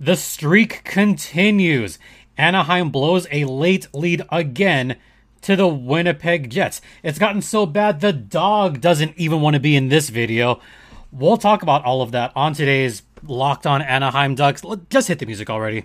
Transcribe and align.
The 0.00 0.16
streak 0.16 0.82
continues. 0.84 1.98
Anaheim 2.36 2.90
blows 2.90 3.28
a 3.30 3.44
late 3.44 3.86
lead 3.94 4.22
again 4.30 4.96
to 5.42 5.54
the 5.54 5.68
Winnipeg 5.68 6.50
Jets. 6.50 6.80
It's 7.02 7.18
gotten 7.18 7.42
so 7.42 7.64
bad 7.64 8.00
the 8.00 8.12
dog 8.12 8.80
doesn't 8.80 9.16
even 9.16 9.40
want 9.40 9.54
to 9.54 9.60
be 9.60 9.76
in 9.76 9.88
this 9.88 10.08
video. 10.08 10.60
We'll 11.12 11.36
talk 11.36 11.62
about 11.62 11.84
all 11.84 12.02
of 12.02 12.10
that 12.12 12.32
on 12.34 12.54
today's 12.54 13.02
Locked 13.22 13.66
On 13.66 13.80
Anaheim 13.80 14.34
Ducks. 14.34 14.62
Just 14.90 15.06
hit 15.06 15.20
the 15.20 15.26
music 15.26 15.48
already. 15.48 15.84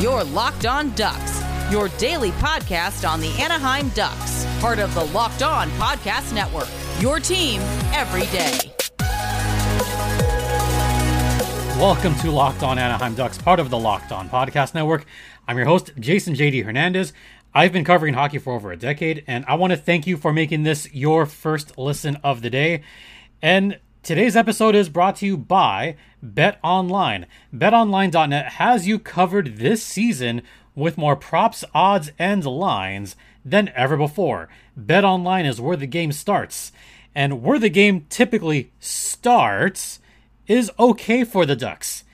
Your 0.00 0.24
Locked 0.24 0.66
On 0.66 0.92
Ducks, 0.94 1.40
your 1.70 1.88
daily 1.90 2.32
podcast 2.32 3.08
on 3.08 3.20
the 3.20 3.30
Anaheim 3.40 3.90
Ducks, 3.90 4.44
part 4.60 4.80
of 4.80 4.92
the 4.94 5.04
Locked 5.04 5.42
On 5.42 5.70
Podcast 5.72 6.34
Network. 6.34 6.68
Your 7.00 7.20
team 7.20 7.60
every 7.92 8.26
day. 8.36 8.72
Welcome 11.82 12.14
to 12.20 12.30
Locked 12.30 12.62
On 12.62 12.78
Anaheim 12.78 13.16
Ducks, 13.16 13.38
part 13.38 13.58
of 13.58 13.68
the 13.68 13.76
Locked 13.76 14.12
On 14.12 14.30
Podcast 14.30 14.72
Network. 14.72 15.04
I'm 15.48 15.56
your 15.56 15.66
host, 15.66 15.90
Jason 15.98 16.32
JD 16.32 16.64
Hernandez. 16.64 17.12
I've 17.52 17.72
been 17.72 17.84
covering 17.84 18.14
hockey 18.14 18.38
for 18.38 18.52
over 18.52 18.70
a 18.70 18.76
decade, 18.76 19.24
and 19.26 19.44
I 19.48 19.56
want 19.56 19.72
to 19.72 19.76
thank 19.76 20.06
you 20.06 20.16
for 20.16 20.32
making 20.32 20.62
this 20.62 20.88
your 20.94 21.26
first 21.26 21.76
listen 21.76 22.18
of 22.22 22.40
the 22.40 22.50
day. 22.50 22.84
And 23.42 23.80
today's 24.04 24.36
episode 24.36 24.76
is 24.76 24.88
brought 24.88 25.16
to 25.16 25.26
you 25.26 25.36
by 25.36 25.96
Bet 26.22 26.60
Online. 26.62 27.26
BetOnline.net 27.52 28.46
has 28.52 28.86
you 28.86 29.00
covered 29.00 29.56
this 29.56 29.82
season 29.82 30.42
with 30.76 30.96
more 30.96 31.16
props, 31.16 31.64
odds, 31.74 32.12
and 32.16 32.46
lines 32.46 33.16
than 33.44 33.72
ever 33.74 33.96
before. 33.96 34.48
Bet 34.76 35.04
Online 35.04 35.46
is 35.46 35.60
where 35.60 35.76
the 35.76 35.88
game 35.88 36.12
starts. 36.12 36.70
And 37.12 37.42
where 37.42 37.58
the 37.58 37.68
game 37.68 38.06
typically 38.08 38.70
starts 38.78 39.98
is 40.46 40.70
okay 40.78 41.24
for 41.24 41.46
the 41.46 41.56
Ducks. 41.56 42.04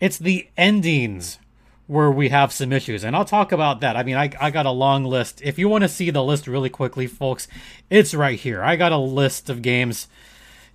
It's 0.00 0.18
the 0.18 0.48
endings 0.56 1.38
where 1.86 2.10
we 2.10 2.28
have 2.28 2.52
some 2.52 2.72
issues, 2.72 3.02
and 3.02 3.16
I'll 3.16 3.24
talk 3.24 3.50
about 3.50 3.80
that. 3.80 3.96
I 3.96 4.02
mean, 4.02 4.16
I, 4.16 4.30
I 4.38 4.50
got 4.50 4.66
a 4.66 4.70
long 4.70 5.04
list. 5.04 5.40
If 5.42 5.58
you 5.58 5.68
want 5.68 5.82
to 5.82 5.88
see 5.88 6.10
the 6.10 6.22
list 6.22 6.46
really 6.46 6.68
quickly, 6.68 7.06
folks, 7.06 7.48
it's 7.88 8.14
right 8.14 8.38
here. 8.38 8.62
I 8.62 8.76
got 8.76 8.92
a 8.92 8.98
list 8.98 9.48
of 9.48 9.62
games. 9.62 10.06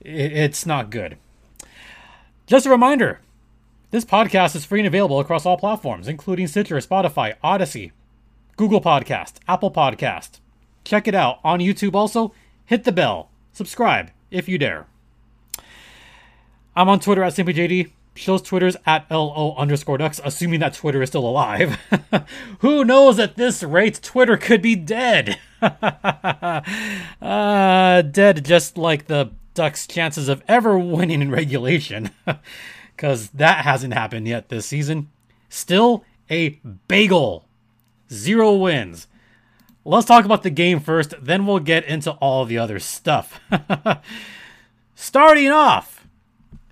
It's 0.02 0.66
not 0.66 0.90
good. 0.90 1.18
Just 2.48 2.66
a 2.66 2.70
reminder 2.72 3.20
this 3.92 4.06
podcast 4.06 4.56
is 4.56 4.66
free 4.66 4.80
and 4.80 4.88
available 4.88 5.20
across 5.20 5.46
all 5.46 5.56
platforms, 5.56 6.08
including 6.08 6.48
Stitcher, 6.48 6.78
Spotify, 6.78 7.36
Odyssey, 7.44 7.92
Google 8.58 8.82
Podcast, 8.82 9.36
Apple 9.48 9.72
Podcast. 9.72 10.40
Check 10.84 11.08
it 11.08 11.16
out 11.16 11.40
on 11.44 11.60
YouTube 11.60 11.94
also. 11.94 12.34
Hit 12.66 12.86
the 12.86 12.92
bell. 12.92 13.30
Subscribe 13.54 14.10
if 14.32 14.50
you 14.50 14.58
dare. 14.58 14.88
I'm 16.76 16.90
on 16.90 17.00
Twitter 17.00 17.24
at 17.24 17.34
SimplyJD. 17.34 17.92
Show's 18.16 18.44
Twitter's 18.44 18.78
at 18.86 19.10
LO 19.10 19.56
underscore 19.58 19.98
ducks, 19.98 20.22
assuming 20.24 20.60
that 20.60 20.76
Twitter 20.76 21.02
is 21.02 21.10
still 21.10 21.26
alive. 21.26 21.80
Who 22.60 22.86
knows 22.86 23.18
at 23.18 23.36
this 23.36 23.64
rate 23.64 24.00
Twitter 24.04 24.38
could 24.38 24.62
be 24.62 24.76
dead? 24.76 25.40
uh, 25.62 26.62
dead 28.02 28.46
just 28.46 28.78
like 28.78 29.08
the 29.08 29.32
Ducks' 29.54 29.88
chances 29.88 30.30
of 30.30 30.44
ever 30.48 30.78
winning 30.78 31.22
in 31.22 31.32
regulation. 31.32 32.12
Because 32.96 33.32
that 33.32 33.66
hasn't 33.66 33.96
happened 33.96 34.28
yet 34.28 34.50
this 34.50 34.68
season. 34.68 35.10
Still 35.50 36.06
a 36.30 36.60
bagel. 36.88 37.48
Zero 38.12 38.54
wins. 38.54 39.08
Let's 39.84 40.06
talk 40.06 40.26
about 40.26 40.44
the 40.44 40.52
game 40.52 40.80
first, 40.80 41.16
then 41.20 41.48
we'll 41.48 41.58
get 41.58 41.86
into 41.86 42.12
all 42.12 42.46
the 42.46 42.60
other 42.60 42.78
stuff. 42.78 43.42
Starting 44.96 45.50
off, 45.50 46.03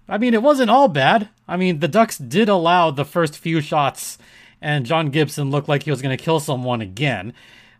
I 0.08 0.18
mean, 0.18 0.34
it 0.34 0.44
wasn't 0.44 0.72
all 0.72 0.88
bad. 0.88 1.30
I 1.48 1.58
mean, 1.58 1.80
the 1.80 1.88
Ducks 1.88 2.18
did 2.18 2.50
allow 2.50 2.92
the 2.92 3.06
first 3.06 3.38
few 3.38 3.62
shots, 3.62 4.18
and 4.62 4.86
John 4.86 5.10
Gibson 5.10 5.52
looked 5.52 5.70
like 5.70 5.84
he 5.84 5.92
was 5.92 6.02
going 6.02 6.16
to 6.16 6.24
kill 6.24 6.40
someone 6.40 6.82
again. 6.82 7.34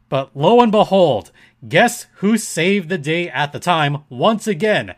But 0.10 0.36
lo 0.36 0.62
and 0.62 0.72
behold, 0.72 1.32
guess 1.68 2.08
who 2.16 2.38
saved 2.38 2.90
the 2.90 2.98
day 2.98 3.30
at 3.30 3.52
the 3.52 3.60
time 3.60 4.04
once 4.10 4.48
again? 4.48 4.96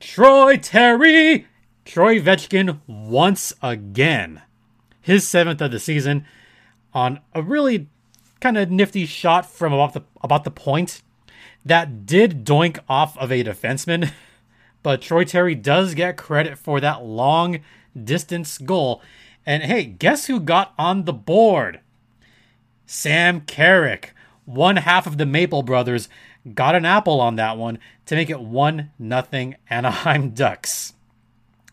Troy 0.00 0.56
Terry! 0.56 1.46
Troy 1.84 2.20
Vetchkin 2.20 2.80
once 2.86 3.52
again. 3.62 4.42
His 5.00 5.26
seventh 5.26 5.60
of 5.60 5.70
the 5.70 5.78
season 5.78 6.26
on 6.92 7.20
a 7.34 7.42
really 7.42 7.88
kind 8.40 8.58
of 8.58 8.70
nifty 8.70 9.06
shot 9.06 9.46
from 9.46 9.72
about 9.72 9.94
the 9.94 10.02
about 10.22 10.44
the 10.44 10.50
point 10.50 11.02
that 11.64 12.06
did 12.06 12.44
doink 12.44 12.78
off 12.88 13.16
of 13.18 13.32
a 13.32 13.42
defenseman. 13.42 14.12
but 14.82 15.02
Troy 15.02 15.24
Terry 15.24 15.54
does 15.54 15.94
get 15.94 16.16
credit 16.16 16.58
for 16.58 16.80
that 16.80 17.04
long 17.04 17.60
distance 18.04 18.58
goal. 18.58 19.02
And 19.44 19.62
hey, 19.62 19.84
guess 19.84 20.26
who 20.26 20.40
got 20.40 20.74
on 20.78 21.04
the 21.04 21.12
board? 21.12 21.80
Sam 22.86 23.42
Carrick, 23.42 24.14
one 24.44 24.76
half 24.76 25.06
of 25.06 25.18
the 25.18 25.26
Maple 25.26 25.62
brothers, 25.62 26.08
got 26.54 26.74
an 26.74 26.84
apple 26.84 27.20
on 27.20 27.36
that 27.36 27.56
one 27.56 27.78
to 28.06 28.14
make 28.14 28.30
it 28.30 28.40
1 28.40 28.90
nothing 28.98 29.56
Anaheim 29.68 30.30
Ducks. 30.34 30.94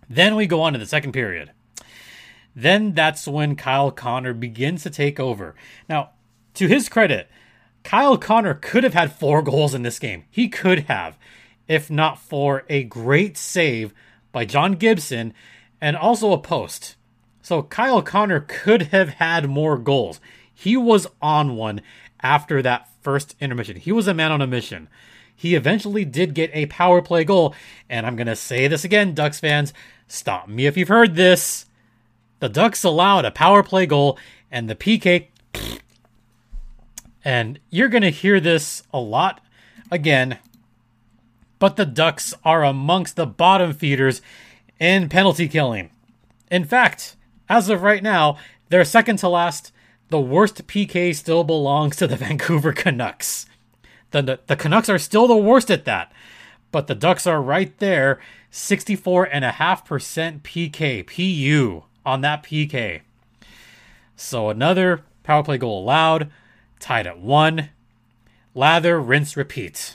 Then 0.09 0.35
we 0.35 0.45
go 0.45 0.61
on 0.61 0.73
to 0.73 0.79
the 0.79 0.85
second 0.85 1.13
period. 1.13 1.51
Then 2.55 2.93
that's 2.93 3.27
when 3.27 3.55
Kyle 3.55 3.91
Connor 3.91 4.33
begins 4.33 4.83
to 4.83 4.89
take 4.89 5.19
over. 5.19 5.55
Now, 5.89 6.11
to 6.55 6.67
his 6.67 6.87
credit, 6.89 7.29
Kyle 7.83 8.17
Connor 8.17 8.53
could 8.53 8.83
have 8.83 8.93
had 8.93 9.11
four 9.11 9.41
goals 9.41 9.73
in 9.73 9.83
this 9.83 9.99
game. 9.99 10.23
He 10.29 10.47
could 10.47 10.79
have 10.85 11.17
if 11.67 11.89
not 11.89 12.19
for 12.19 12.63
a 12.69 12.83
great 12.83 13.37
save 13.37 13.93
by 14.31 14.45
John 14.45 14.73
Gibson 14.73 15.33
and 15.81 15.95
also 15.95 16.31
a 16.31 16.37
post. 16.37 16.95
So 17.41 17.63
Kyle 17.63 18.01
Connor 18.01 18.45
could 18.47 18.83
have 18.83 19.09
had 19.09 19.49
more 19.49 19.77
goals. 19.77 20.19
He 20.53 20.75
was 20.75 21.07
on 21.21 21.55
one 21.55 21.81
after 22.21 22.61
that 22.61 22.89
first 23.01 23.35
intermission. 23.39 23.77
He 23.77 23.91
was 23.91 24.07
a 24.07 24.13
man 24.13 24.31
on 24.31 24.41
a 24.41 24.47
mission. 24.47 24.89
He 25.35 25.53
eventually 25.53 26.05
did 26.05 26.33
get 26.33 26.49
a 26.53 26.65
power 26.67 27.01
play 27.01 27.23
goal, 27.23 27.53
and 27.89 28.05
I'm 28.05 28.15
going 28.15 28.27
to 28.27 28.35
say 28.35 28.67
this 28.67 28.85
again, 28.85 29.13
Ducks 29.13 29.39
fans. 29.39 29.73
Stop 30.07 30.47
me 30.47 30.65
if 30.65 30.77
you've 30.77 30.87
heard 30.87 31.15
this. 31.15 31.65
The 32.39 32.49
Ducks 32.49 32.83
allowed 32.83 33.25
a 33.25 33.31
power 33.31 33.61
play 33.61 33.85
goal, 33.85 34.17
and 34.51 34.69
the 34.69 34.75
PK. 34.75 35.27
And 37.27 37.59
you're 37.71 37.89
going 37.89 38.03
to 38.03 38.11
hear 38.11 38.39
this 38.39 38.83
a 38.93 38.99
lot 38.99 39.41
again 39.89 40.37
but 41.59 41.75
the 41.75 41.85
Ducks 41.85 42.33
are 42.43 42.63
amongst 42.63 43.16
the 43.16 43.25
bottom 43.25 43.73
feeders 43.73 44.21
in 44.79 45.09
penalty 45.09 45.47
killing. 45.47 45.89
In 46.51 46.63
fact, 46.66 47.16
as 47.49 47.69
of 47.69 47.81
right 47.81 48.03
now, 48.03 48.38
they're 48.69 48.85
second 48.85 49.17
to 49.17 49.29
last. 49.29 49.71
The 50.09 50.19
worst 50.19 50.67
PK 50.67 51.16
still 51.16 51.43
belongs 51.43 51.95
to 51.97 52.07
the 52.07 52.16
Vancouver 52.17 52.73
Canucks. 52.73 53.45
The, 54.11 54.39
the, 54.45 54.55
Canucks 54.55 54.89
are 54.89 54.99
still 54.99 55.27
the 55.27 55.35
worst 55.35 55.69
at 55.69 55.85
that, 55.85 56.11
but 56.71 56.88
the 56.88 56.95
Ducks 56.95 57.27
are 57.27 57.41
right 57.41 57.77
there 57.79 58.19
64.5% 58.51 60.41
PK, 60.41 61.05
PU 61.05 61.83
on 62.05 62.22
that 62.22 62.43
PK. 62.43 63.01
So 64.16 64.49
another 64.49 65.01
power 65.23 65.43
play 65.43 65.57
goal 65.57 65.83
allowed, 65.83 66.31
tied 66.79 67.07
at 67.07 67.19
one. 67.19 67.69
Lather, 68.53 69.01
rinse, 69.01 69.35
repeat 69.35 69.94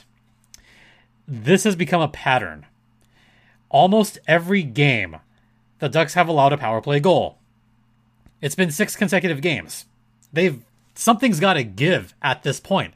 this 1.31 1.63
has 1.63 1.77
become 1.77 2.01
a 2.01 2.09
pattern. 2.09 2.65
Almost 3.69 4.19
every 4.27 4.63
game, 4.63 5.17
the 5.79 5.87
Ducks 5.87 6.13
have 6.15 6.27
allowed 6.27 6.51
a 6.51 6.57
power 6.57 6.81
play 6.81 6.99
goal. 6.99 7.37
It's 8.41 8.55
been 8.55 8.69
six 8.69 8.97
consecutive 8.97 9.41
games. 9.41 9.85
They've 10.33 10.61
something's 10.93 11.39
got 11.39 11.53
to 11.53 11.63
give 11.63 12.13
at 12.21 12.43
this 12.43 12.59
point. 12.59 12.93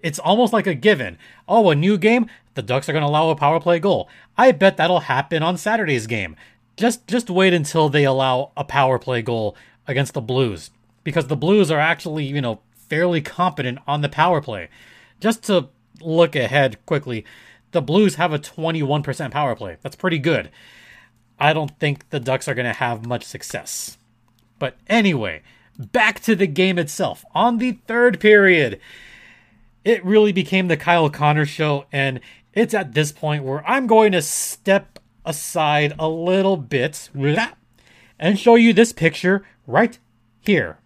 It's 0.00 0.20
almost 0.20 0.52
like 0.52 0.68
a 0.68 0.74
given. 0.74 1.18
Oh, 1.48 1.70
a 1.70 1.74
new 1.74 1.98
game, 1.98 2.30
the 2.54 2.62
Ducks 2.62 2.88
are 2.88 2.92
going 2.92 3.02
to 3.02 3.08
allow 3.08 3.30
a 3.30 3.36
power 3.36 3.58
play 3.58 3.80
goal. 3.80 4.08
I 4.38 4.52
bet 4.52 4.76
that'll 4.76 5.00
happen 5.00 5.42
on 5.42 5.56
Saturday's 5.56 6.06
game. 6.06 6.36
Just 6.76 7.08
just 7.08 7.28
wait 7.30 7.52
until 7.52 7.88
they 7.88 8.04
allow 8.04 8.52
a 8.56 8.62
power 8.62 8.98
play 8.98 9.22
goal 9.22 9.56
against 9.88 10.14
the 10.14 10.20
Blues 10.20 10.70
because 11.02 11.26
the 11.26 11.36
Blues 11.36 11.68
are 11.70 11.80
actually, 11.80 12.26
you 12.26 12.40
know, 12.40 12.60
fairly 12.88 13.20
competent 13.20 13.80
on 13.88 14.02
the 14.02 14.08
power 14.08 14.40
play. 14.40 14.68
Just 15.18 15.42
to 15.44 15.68
look 16.00 16.36
ahead 16.36 16.84
quickly, 16.86 17.24
the 17.72 17.82
Blues 17.82 18.16
have 18.16 18.32
a 18.32 18.38
21% 18.38 19.30
power 19.30 19.54
play. 19.54 19.76
That's 19.82 19.96
pretty 19.96 20.18
good. 20.18 20.50
I 21.38 21.52
don't 21.52 21.78
think 21.78 22.10
the 22.10 22.20
Ducks 22.20 22.48
are 22.48 22.54
going 22.54 22.66
to 22.66 22.72
have 22.72 23.06
much 23.06 23.24
success. 23.24 23.96
But 24.58 24.76
anyway, 24.88 25.42
back 25.78 26.20
to 26.20 26.34
the 26.34 26.46
game 26.46 26.78
itself. 26.78 27.24
On 27.34 27.58
the 27.58 27.78
third 27.86 28.20
period, 28.20 28.80
it 29.84 30.04
really 30.04 30.32
became 30.32 30.68
the 30.68 30.76
Kyle 30.76 31.08
Connor 31.08 31.46
show, 31.46 31.86
and 31.90 32.20
it's 32.52 32.74
at 32.74 32.92
this 32.92 33.12
point 33.12 33.44
where 33.44 33.66
I'm 33.66 33.86
going 33.86 34.12
to 34.12 34.20
step 34.20 34.98
aside 35.24 35.94
a 35.98 36.08
little 36.08 36.56
bit 36.56 37.08
and 38.18 38.38
show 38.38 38.56
you 38.56 38.72
this 38.72 38.92
picture 38.92 39.46
right 39.66 39.98
here. 40.40 40.78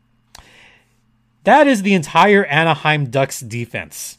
That 1.44 1.66
is 1.66 1.82
the 1.82 1.94
entire 1.94 2.44
Anaheim 2.44 3.10
Ducks 3.10 3.40
defense. 3.40 4.18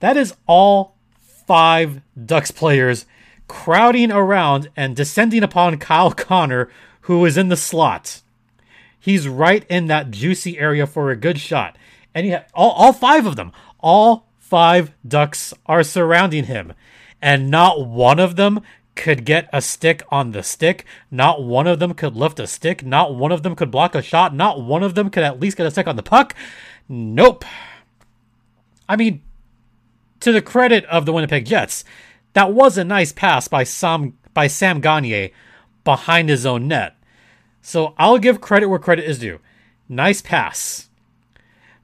That 0.00 0.16
is 0.16 0.34
all 0.46 0.96
five 1.20 2.00
Ducks 2.22 2.50
players 2.50 3.06
crowding 3.48 4.12
around 4.12 4.70
and 4.76 4.94
descending 4.94 5.42
upon 5.42 5.78
Kyle 5.78 6.12
Connor, 6.12 6.70
who 7.02 7.24
is 7.24 7.36
in 7.36 7.48
the 7.48 7.56
slot. 7.56 8.22
He's 8.98 9.26
right 9.26 9.64
in 9.68 9.86
that 9.86 10.10
juicy 10.10 10.58
area 10.58 10.86
for 10.86 11.10
a 11.10 11.16
good 11.16 11.38
shot. 11.38 11.76
And 12.14 12.30
ha- 12.30 12.44
all, 12.54 12.70
all 12.72 12.92
five 12.92 13.26
of 13.26 13.36
them, 13.36 13.52
all 13.80 14.26
five 14.38 14.92
ducks 15.06 15.54
are 15.66 15.82
surrounding 15.82 16.44
him. 16.44 16.74
And 17.22 17.50
not 17.50 17.86
one 17.86 18.18
of 18.20 18.36
them 18.36 18.60
could 18.94 19.24
get 19.24 19.48
a 19.52 19.62
stick 19.62 20.02
on 20.10 20.32
the 20.32 20.42
stick. 20.42 20.84
Not 21.10 21.42
one 21.42 21.66
of 21.66 21.78
them 21.78 21.94
could 21.94 22.14
lift 22.14 22.38
a 22.38 22.46
stick. 22.46 22.84
Not 22.84 23.14
one 23.14 23.32
of 23.32 23.42
them 23.42 23.56
could 23.56 23.70
block 23.70 23.94
a 23.94 24.02
shot. 24.02 24.34
Not 24.34 24.62
one 24.62 24.82
of 24.82 24.94
them 24.94 25.10
could 25.10 25.22
at 25.22 25.40
least 25.40 25.56
get 25.56 25.66
a 25.66 25.70
stick 25.70 25.86
on 25.86 25.96
the 25.96 26.02
puck. 26.02 26.34
Nope. 26.88 27.44
I 28.88 28.96
mean, 28.96 29.22
to 30.20 30.32
the 30.32 30.42
credit 30.42 30.84
of 30.86 31.06
the 31.06 31.12
Winnipeg 31.12 31.46
Jets, 31.46 31.84
that 32.32 32.52
was 32.52 32.78
a 32.78 32.84
nice 32.84 33.12
pass 33.12 33.48
by 33.48 33.64
Sam 33.64 34.16
by 34.32 34.46
Sam 34.46 34.80
Gagner 34.80 35.30
behind 35.82 36.28
his 36.28 36.46
own 36.46 36.68
net. 36.68 36.96
So 37.62 37.94
I'll 37.98 38.18
give 38.18 38.40
credit 38.40 38.68
where 38.68 38.78
credit 38.78 39.04
is 39.04 39.18
due. 39.18 39.40
Nice 39.88 40.22
pass. 40.22 40.88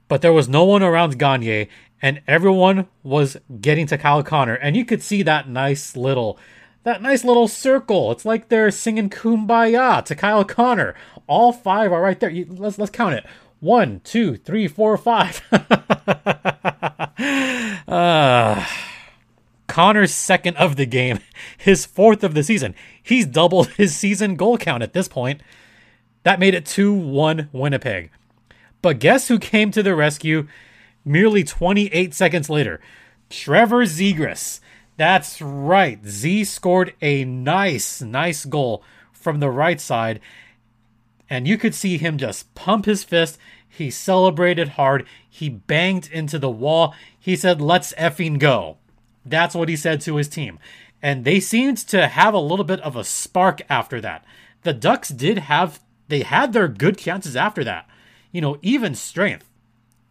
But 0.08 0.22
there 0.22 0.32
was 0.32 0.48
no 0.48 0.64
one 0.64 0.82
around 0.82 1.18
Gagner, 1.18 1.66
and 2.00 2.22
everyone 2.28 2.86
was 3.02 3.36
getting 3.60 3.86
to 3.88 3.98
Kyle 3.98 4.22
Connor, 4.22 4.54
and 4.54 4.76
you 4.76 4.84
could 4.84 5.02
see 5.02 5.22
that 5.22 5.48
nice 5.48 5.96
little 5.96 6.38
that 6.84 7.02
nice 7.02 7.24
little 7.24 7.48
circle. 7.48 8.12
It's 8.12 8.24
like 8.24 8.48
they're 8.48 8.70
singing 8.70 9.10
"Kumbaya" 9.10 10.04
to 10.04 10.14
Kyle 10.14 10.44
Connor. 10.44 10.94
All 11.26 11.52
five 11.52 11.92
are 11.92 12.00
right 12.00 12.20
there. 12.20 12.30
You, 12.30 12.46
let's 12.48 12.78
let's 12.78 12.92
count 12.92 13.14
it. 13.14 13.26
One, 13.60 14.00
two, 14.04 14.36
three, 14.36 14.68
four, 14.68 14.96
five. 14.98 15.42
uh, 17.88 18.66
Connor's 19.66 20.14
second 20.14 20.56
of 20.56 20.76
the 20.76 20.86
game, 20.86 21.20
his 21.58 21.84
fourth 21.84 22.22
of 22.24 22.34
the 22.34 22.42
season. 22.42 22.74
He's 23.02 23.26
doubled 23.26 23.68
his 23.70 23.96
season 23.96 24.36
goal 24.36 24.58
count 24.58 24.82
at 24.82 24.92
this 24.92 25.08
point. 25.08 25.42
That 26.22 26.40
made 26.40 26.54
it 26.54 26.66
2 26.66 26.92
1 26.92 27.50
Winnipeg. 27.52 28.10
But 28.82 28.98
guess 28.98 29.28
who 29.28 29.38
came 29.38 29.70
to 29.70 29.82
the 29.82 29.94
rescue 29.94 30.48
merely 31.04 31.44
28 31.44 32.14
seconds 32.14 32.50
later? 32.50 32.80
Trevor 33.30 33.84
Zegras. 33.84 34.60
That's 34.96 35.40
right. 35.42 36.04
Z 36.06 36.44
scored 36.44 36.94
a 37.02 37.24
nice, 37.24 38.00
nice 38.00 38.44
goal 38.44 38.82
from 39.12 39.40
the 39.40 39.50
right 39.50 39.80
side. 39.80 40.20
And 41.28 41.49
you 41.49 41.58
could 41.58 41.75
see 41.75 41.99
him 41.99 42.19
just 42.19 42.55
pump 42.55 42.84
his 42.84 43.05
fist. 43.05 43.38
He 43.69 43.90
celebrated 43.90 44.70
hard. 44.70 45.06
He 45.28 45.49
banged 45.49 46.08
into 46.11 46.38
the 46.38 46.50
wall. 46.50 46.94
He 47.19 47.37
said, 47.37 47.61
Let's 47.61 47.93
effing 47.94 48.38
go. 48.38 48.78
That's 49.25 49.55
what 49.55 49.69
he 49.69 49.76
said 49.76 50.00
to 50.02 50.17
his 50.17 50.28
team. 50.28 50.58
And 51.02 51.25
they 51.25 51.40
seemed 51.40 51.78
to 51.88 52.06
have 52.06 52.32
a 52.32 52.38
little 52.38 52.64
bit 52.64 52.81
of 52.81 52.96
a 52.96 53.05
spark 53.05 53.61
after 53.69 54.00
that. 54.00 54.25
The 54.62 54.73
Ducks 54.73 55.08
did 55.08 55.38
have, 55.38 55.81
they 56.08 56.23
had 56.23 56.52
their 56.52 56.69
good 56.69 56.96
chances 56.96 57.37
after 57.37 57.64
that. 57.64 57.88
You 58.32 58.40
know, 58.40 58.58
even 58.62 58.94
strength. 58.94 59.49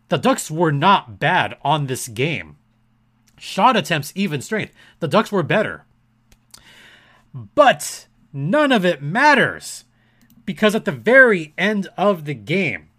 The 0.10 0.18
Ducks 0.18 0.52
were 0.52 0.72
not 0.72 1.20
bad 1.20 1.58
on 1.64 1.88
this 1.88 2.08
game. 2.08 2.58
Shot 3.38 3.76
attempts, 3.76 4.12
even 4.16 4.42
strength. 4.42 4.74
The 5.00 5.08
Ducks 5.08 5.32
were 5.32 5.44
better. 5.44 5.86
But 7.34 8.08
none 8.32 8.72
of 8.72 8.86
it 8.86 9.02
matters 9.02 9.85
because 10.46 10.76
at 10.76 10.86
the 10.86 10.92
very 10.92 11.54
end 11.58 11.88
of 11.98 12.26
the 12.26 12.34
game, 12.34 12.90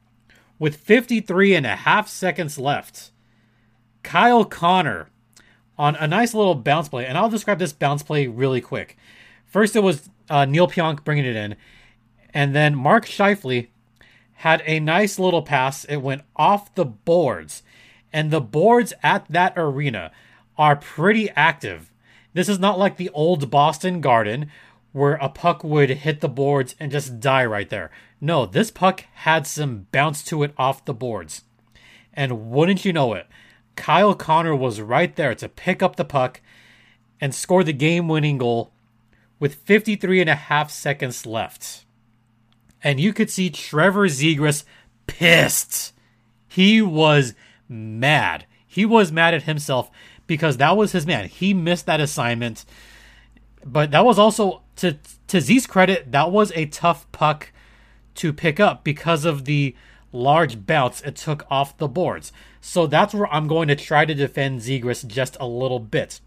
with 0.59 0.77
53 0.77 1.55
and 1.55 1.67
a 1.67 1.77
half 1.77 2.09
seconds 2.09 2.59
left, 2.59 3.11
Kyle 4.03 4.45
Connor 4.45 5.11
on 5.79 5.97
a 5.97 6.07
nice 6.07 6.33
little 6.33 6.55
bounce 6.55 6.89
play, 6.89 7.07
and 7.07 7.19
I'll 7.19 7.29
describe 7.29 7.59
this 7.59 7.73
bounce 7.73 8.03
play 8.03 8.27
really 8.27 8.61
quick. 8.61 8.97
First, 9.45 9.77
it 9.77 9.81
was 9.81 10.09
uh, 10.31 10.45
Neil 10.45 10.69
Pionk 10.69 11.05
bringing 11.05 11.25
it 11.25 11.37
in, 11.37 11.57
and 12.33 12.55
then 12.55 12.75
Mark 12.75 13.07
Scheifele 13.07 13.69
had 14.35 14.63
a 14.67 14.81
nice 14.81 15.19
little 15.19 15.43
pass. 15.43 15.85
It 15.85 15.97
went 15.97 16.23
off 16.35 16.75
the 16.75 16.85
boards, 16.85 17.63
and 18.13 18.31
the 18.31 18.41
boards 18.41 18.93
at 19.03 19.27
that 19.29 19.53
arena 19.57 20.13
are 20.57 20.77
pretty 20.77 21.31
active. 21.31 21.93
This 22.33 22.49
is 22.49 22.59
not 22.59 22.79
like 22.79 22.97
the 22.97 23.11
old 23.11 23.51
Boston 23.51 24.01
Garden 24.01 24.51
where 24.97 25.17
a 25.17 25.29
puck 25.29 25.63
would 25.63 25.91
hit 25.91 26.23
the 26.23 26.29
boards 26.29 26.75
and 26.81 26.91
just 26.91 27.21
die 27.21 27.45
right 27.45 27.69
there. 27.69 27.91
No, 28.19 28.47
this 28.47 28.71
puck 28.71 29.05
had 29.17 29.47
some 29.47 29.87
bounce 29.93 30.25
to 30.25 30.43
it 30.43 30.55
off 30.57 30.87
the 30.87 30.95
boards. 30.95 31.43
And 32.15 32.49
wouldn't 32.49 32.87
you 32.87 32.95
know 32.95 33.13
it, 33.13 33.27
Kyle 33.75 34.15
Connor 34.15 34.57
was 34.57 34.81
right 34.81 35.15
there 35.15 35.35
to 35.35 35.51
pick 35.51 35.83
up 35.83 35.97
the 35.97 36.05
puck 36.07 36.41
and 37.21 37.35
score 37.35 37.63
the 37.63 37.75
game 37.75 38.09
winning 38.09 38.39
goal 38.39 38.73
with 39.39 39.57
53 39.57 40.23
and 40.23 40.31
a 40.31 40.35
half 40.35 40.71
seconds 40.71 41.27
left. 41.27 41.85
And 42.83 42.99
you 42.99 43.13
could 43.13 43.31
see 43.31 43.51
Trevor 43.51 44.09
Zegras 44.09 44.65
pissed. 45.07 45.93
He 46.49 46.81
was 46.81 47.35
mad. 47.69 48.47
He 48.67 48.87
was 48.87 49.13
mad 49.13 49.35
at 49.35 49.43
himself 49.43 49.91
because 50.27 50.57
that 50.57 50.75
was 50.75 50.93
his 50.93 51.07
man. 51.07 51.29
He 51.29 51.53
missed 51.53 51.85
that 51.85 52.01
assignment. 52.01 52.65
But 53.63 53.91
that 53.91 54.07
was 54.07 54.19
also 54.19 54.63
to 54.77 54.99
to 55.29 55.41
Z's 55.41 55.67
credit, 55.67 56.13
that 56.13 56.31
was 56.31 56.53
a 56.55 56.67
tough 56.67 57.11
puck 57.13 57.53
to 58.17 58.33
pick 58.33 58.61
up 58.61 58.85
because 58.85 59.25
of 59.25 59.45
the 59.45 59.75
large 60.13 60.67
bounce 60.67 61.03
it 61.03 61.17
took 61.17 61.47
off 61.51 61.77
the 61.77 61.89
boards. 61.89 62.33
So 62.61 62.87
that's 62.87 63.15
where 63.15 63.33
I'm 63.33 63.47
going 63.47 63.69
to 63.69 63.77
try 63.77 64.05
to 64.05 64.15
defend 64.15 64.61
Zegras 64.61 65.07
just 65.07 65.37
a 65.41 65.47
little 65.47 65.81
bit. 65.81 66.21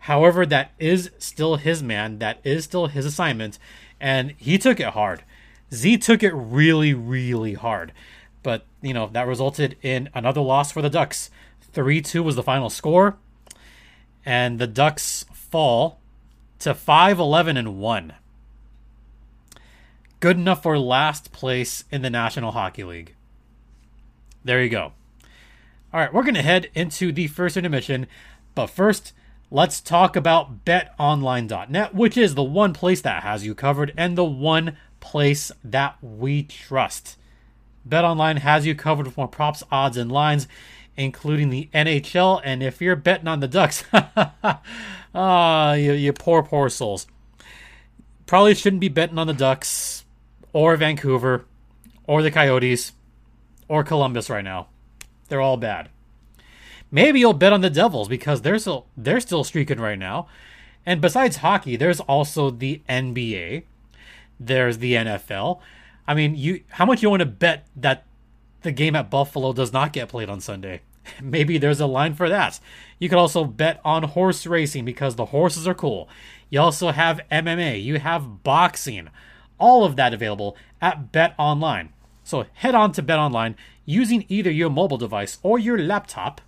However, 0.00 0.44
that 0.46 0.72
is 0.78 1.10
still 1.18 1.56
his 1.56 1.82
man, 1.82 2.18
that 2.18 2.38
is 2.44 2.64
still 2.64 2.86
his 2.86 3.06
assignment, 3.06 3.58
and 4.00 4.34
he 4.36 4.58
took 4.58 4.78
it 4.78 4.88
hard. 4.88 5.24
Z 5.72 5.98
took 5.98 6.22
it 6.22 6.32
really, 6.32 6.94
really 6.94 7.54
hard. 7.54 7.92
But, 8.42 8.64
you 8.82 8.94
know, 8.94 9.08
that 9.08 9.26
resulted 9.26 9.76
in 9.82 10.08
another 10.14 10.40
loss 10.40 10.70
for 10.70 10.80
the 10.80 10.90
Ducks. 10.90 11.30
3 11.72 12.00
2 12.00 12.22
was 12.22 12.36
the 12.36 12.42
final 12.42 12.70
score. 12.70 13.18
And 14.24 14.58
the 14.60 14.68
Ducks 14.68 15.24
fall 15.32 15.98
to 16.60 16.74
5 16.74 17.18
11 17.18 17.56
and 17.56 17.78
1. 17.78 18.12
Good 20.20 20.36
enough 20.36 20.62
for 20.62 20.78
last 20.78 21.32
place 21.32 21.84
in 21.90 22.02
the 22.02 22.10
National 22.10 22.52
Hockey 22.52 22.84
League. 22.84 23.14
There 24.44 24.62
you 24.62 24.70
go. 24.70 24.92
All 25.92 26.00
right, 26.00 26.12
we're 26.12 26.22
going 26.22 26.34
to 26.34 26.42
head 26.42 26.70
into 26.74 27.12
the 27.12 27.26
first 27.26 27.56
intermission. 27.56 28.06
But 28.54 28.68
first, 28.68 29.12
let's 29.50 29.80
talk 29.80 30.16
about 30.16 30.64
betonline.net, 30.64 31.94
which 31.94 32.16
is 32.16 32.34
the 32.34 32.42
one 32.42 32.72
place 32.72 33.00
that 33.02 33.22
has 33.22 33.44
you 33.44 33.54
covered 33.54 33.92
and 33.96 34.16
the 34.16 34.24
one 34.24 34.76
place 35.00 35.52
that 35.62 35.96
we 36.02 36.42
trust. 36.42 37.16
BetOnline 37.88 38.38
has 38.38 38.66
you 38.66 38.74
covered 38.74 39.06
with 39.06 39.16
more 39.16 39.28
props, 39.28 39.62
odds, 39.70 39.96
and 39.96 40.10
lines, 40.10 40.48
including 40.96 41.50
the 41.50 41.68
NHL. 41.74 42.40
And 42.44 42.62
if 42.62 42.80
you're 42.80 42.96
betting 42.96 43.28
on 43.28 43.40
the 43.40 43.48
Ducks, 43.48 43.84
ah, 45.14 45.74
you, 45.74 45.92
you 45.92 46.12
poor, 46.12 46.42
poor 46.42 46.68
souls. 46.68 47.06
Probably 48.26 48.54
shouldn't 48.54 48.80
be 48.80 48.88
betting 48.88 49.18
on 49.18 49.26
the 49.26 49.34
Ducks 49.34 50.04
or 50.52 50.76
Vancouver 50.76 51.44
or 52.06 52.22
the 52.22 52.30
Coyotes 52.30 52.92
or 53.68 53.84
Columbus 53.84 54.30
right 54.30 54.44
now. 54.44 54.68
They're 55.28 55.40
all 55.40 55.56
bad. 55.56 55.90
Maybe 56.90 57.20
you'll 57.20 57.34
bet 57.34 57.52
on 57.52 57.60
the 57.60 57.70
Devils 57.70 58.08
because 58.08 58.42
they're 58.42 58.58
still 58.58 58.86
they're 58.96 59.20
still 59.20 59.44
streaking 59.44 59.80
right 59.80 59.98
now. 59.98 60.28
And 60.84 61.00
besides 61.00 61.38
hockey, 61.38 61.76
there's 61.76 62.00
also 62.00 62.50
the 62.50 62.80
NBA. 62.88 63.64
There's 64.38 64.78
the 64.78 64.94
NFL. 64.94 65.60
I 66.06 66.14
mean, 66.14 66.36
you 66.36 66.62
how 66.70 66.86
much 66.86 67.02
you 67.02 67.10
want 67.10 67.20
to 67.20 67.26
bet 67.26 67.66
that 67.76 68.05
the 68.66 68.72
game 68.72 68.94
at 68.96 69.10
Buffalo 69.10 69.52
does 69.52 69.72
not 69.72 69.92
get 69.92 70.08
played 70.08 70.28
on 70.28 70.40
Sunday? 70.40 70.82
Maybe 71.22 71.56
there's 71.56 71.80
a 71.80 71.86
line 71.86 72.14
for 72.14 72.28
that. 72.28 72.60
You 72.98 73.08
could 73.08 73.18
also 73.18 73.44
bet 73.44 73.80
on 73.84 74.02
horse 74.02 74.46
racing 74.46 74.84
because 74.84 75.16
the 75.16 75.26
horses 75.26 75.66
are 75.66 75.74
cool. 75.74 76.08
You 76.50 76.60
also 76.60 76.90
have 76.90 77.20
MMA, 77.30 77.82
you 77.82 77.98
have 77.98 78.42
boxing. 78.42 79.08
All 79.58 79.84
of 79.84 79.96
that 79.96 80.12
available 80.12 80.56
at 80.82 81.12
Bet 81.12 81.34
Online. 81.38 81.92
So 82.24 82.44
head 82.52 82.74
on 82.74 82.92
to 82.92 83.02
Bet 83.02 83.18
Online 83.18 83.56
using 83.84 84.26
either 84.28 84.50
your 84.50 84.68
mobile 84.68 84.98
device 84.98 85.38
or 85.42 85.58
your 85.58 85.78
laptop 85.78 86.40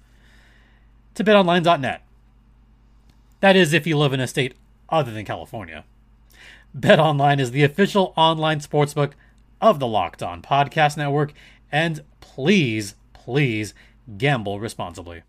to 1.15 1.25
betonline.net. 1.25 2.03
That 3.41 3.57
is 3.57 3.73
if 3.73 3.87
you 3.87 3.97
live 3.97 4.13
in 4.13 4.21
a 4.21 4.27
state 4.27 4.55
other 4.89 5.13
than 5.13 5.25
California. 5.25 5.85
BetOnline 6.77 7.41
is 7.41 7.53
the 7.53 7.65
official 7.65 8.13
online 8.17 8.61
sportsbook 8.61 9.13
of 9.61 9.79
the 9.79 9.87
Locked 9.87 10.23
On 10.23 10.43
Podcast 10.43 10.97
Network, 10.97 11.33
and 11.73 12.03
please, 12.21 12.95
please 13.13 13.75
gamble 14.17 14.61
responsibly. 14.61 15.23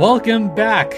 Welcome 0.00 0.54
back 0.54 0.94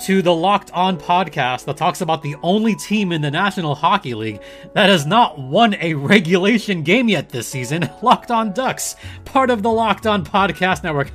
to 0.00 0.22
the 0.22 0.34
Locked 0.34 0.70
On 0.72 0.98
podcast 0.98 1.64
that 1.66 1.76
talks 1.76 2.00
about 2.00 2.22
the 2.22 2.36
only 2.42 2.74
team 2.74 3.12
in 3.12 3.22
the 3.22 3.30
National 3.30 3.74
Hockey 3.74 4.14
League 4.14 4.40
that 4.72 4.88
has 4.88 5.06
not 5.06 5.38
won 5.38 5.74
a 5.80 5.94
regulation 5.94 6.82
game 6.82 7.08
yet 7.08 7.28
this 7.30 7.46
season 7.48 7.88
Locked 8.02 8.30
On 8.30 8.52
Ducks, 8.52 8.96
part 9.24 9.50
of 9.50 9.62
the 9.62 9.70
Locked 9.70 10.06
On 10.06 10.24
Podcast 10.24 10.82
Network. 10.82 11.12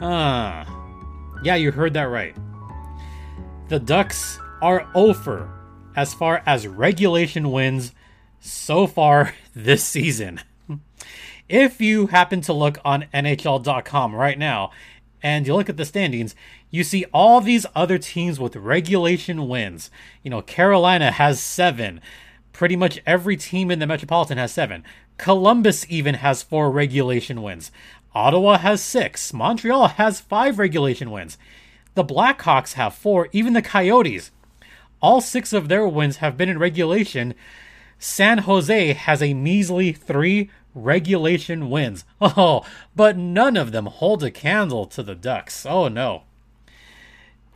uh, 0.00 0.64
yeah, 1.44 1.54
you 1.56 1.70
heard 1.70 1.94
that 1.94 2.04
right. 2.04 2.34
The 3.68 3.78
Ducks 3.78 4.38
are 4.60 4.88
over 4.94 5.50
as 5.96 6.14
far 6.14 6.42
as 6.46 6.66
regulation 6.66 7.50
wins 7.50 7.92
so 8.40 8.86
far 8.86 9.34
this 9.54 9.84
season. 9.84 10.40
If 11.48 11.80
you 11.82 12.06
happen 12.06 12.40
to 12.42 12.52
look 12.54 12.78
on 12.84 13.04
NHL.com 13.12 14.14
right 14.14 14.38
now 14.38 14.70
and 15.22 15.46
you 15.46 15.54
look 15.54 15.68
at 15.68 15.76
the 15.76 15.84
standings, 15.84 16.34
you 16.70 16.82
see 16.84 17.04
all 17.12 17.40
these 17.40 17.66
other 17.74 17.98
teams 17.98 18.40
with 18.40 18.56
regulation 18.56 19.48
wins. 19.48 19.90
You 20.22 20.30
know, 20.30 20.42
Carolina 20.42 21.12
has 21.12 21.40
seven. 21.40 22.00
Pretty 22.52 22.76
much 22.76 23.00
every 23.06 23.36
team 23.36 23.70
in 23.70 23.78
the 23.78 23.86
Metropolitan 23.86 24.38
has 24.38 24.52
seven. 24.52 24.84
Columbus 25.16 25.86
even 25.88 26.16
has 26.16 26.42
four 26.42 26.70
regulation 26.70 27.42
wins. 27.42 27.70
Ottawa 28.14 28.58
has 28.58 28.82
six. 28.82 29.32
Montreal 29.32 29.88
has 29.88 30.20
five 30.20 30.58
regulation 30.58 31.10
wins. 31.10 31.38
The 31.94 32.04
Blackhawks 32.04 32.74
have 32.74 32.94
four. 32.94 33.28
Even 33.32 33.52
the 33.52 33.62
Coyotes. 33.62 34.30
All 35.00 35.20
six 35.20 35.52
of 35.52 35.68
their 35.68 35.86
wins 35.86 36.16
have 36.16 36.36
been 36.36 36.48
in 36.48 36.58
regulation. 36.58 37.34
San 37.98 38.38
Jose 38.38 38.92
has 38.94 39.22
a 39.22 39.34
measly 39.34 39.92
three 39.92 40.50
regulation 40.74 41.70
wins. 41.70 42.04
Oh, 42.20 42.64
but 42.94 43.16
none 43.16 43.56
of 43.56 43.72
them 43.72 43.86
hold 43.86 44.22
a 44.22 44.30
candle 44.30 44.86
to 44.86 45.02
the 45.02 45.14
Ducks. 45.14 45.66
Oh 45.66 45.88
no. 45.88 46.22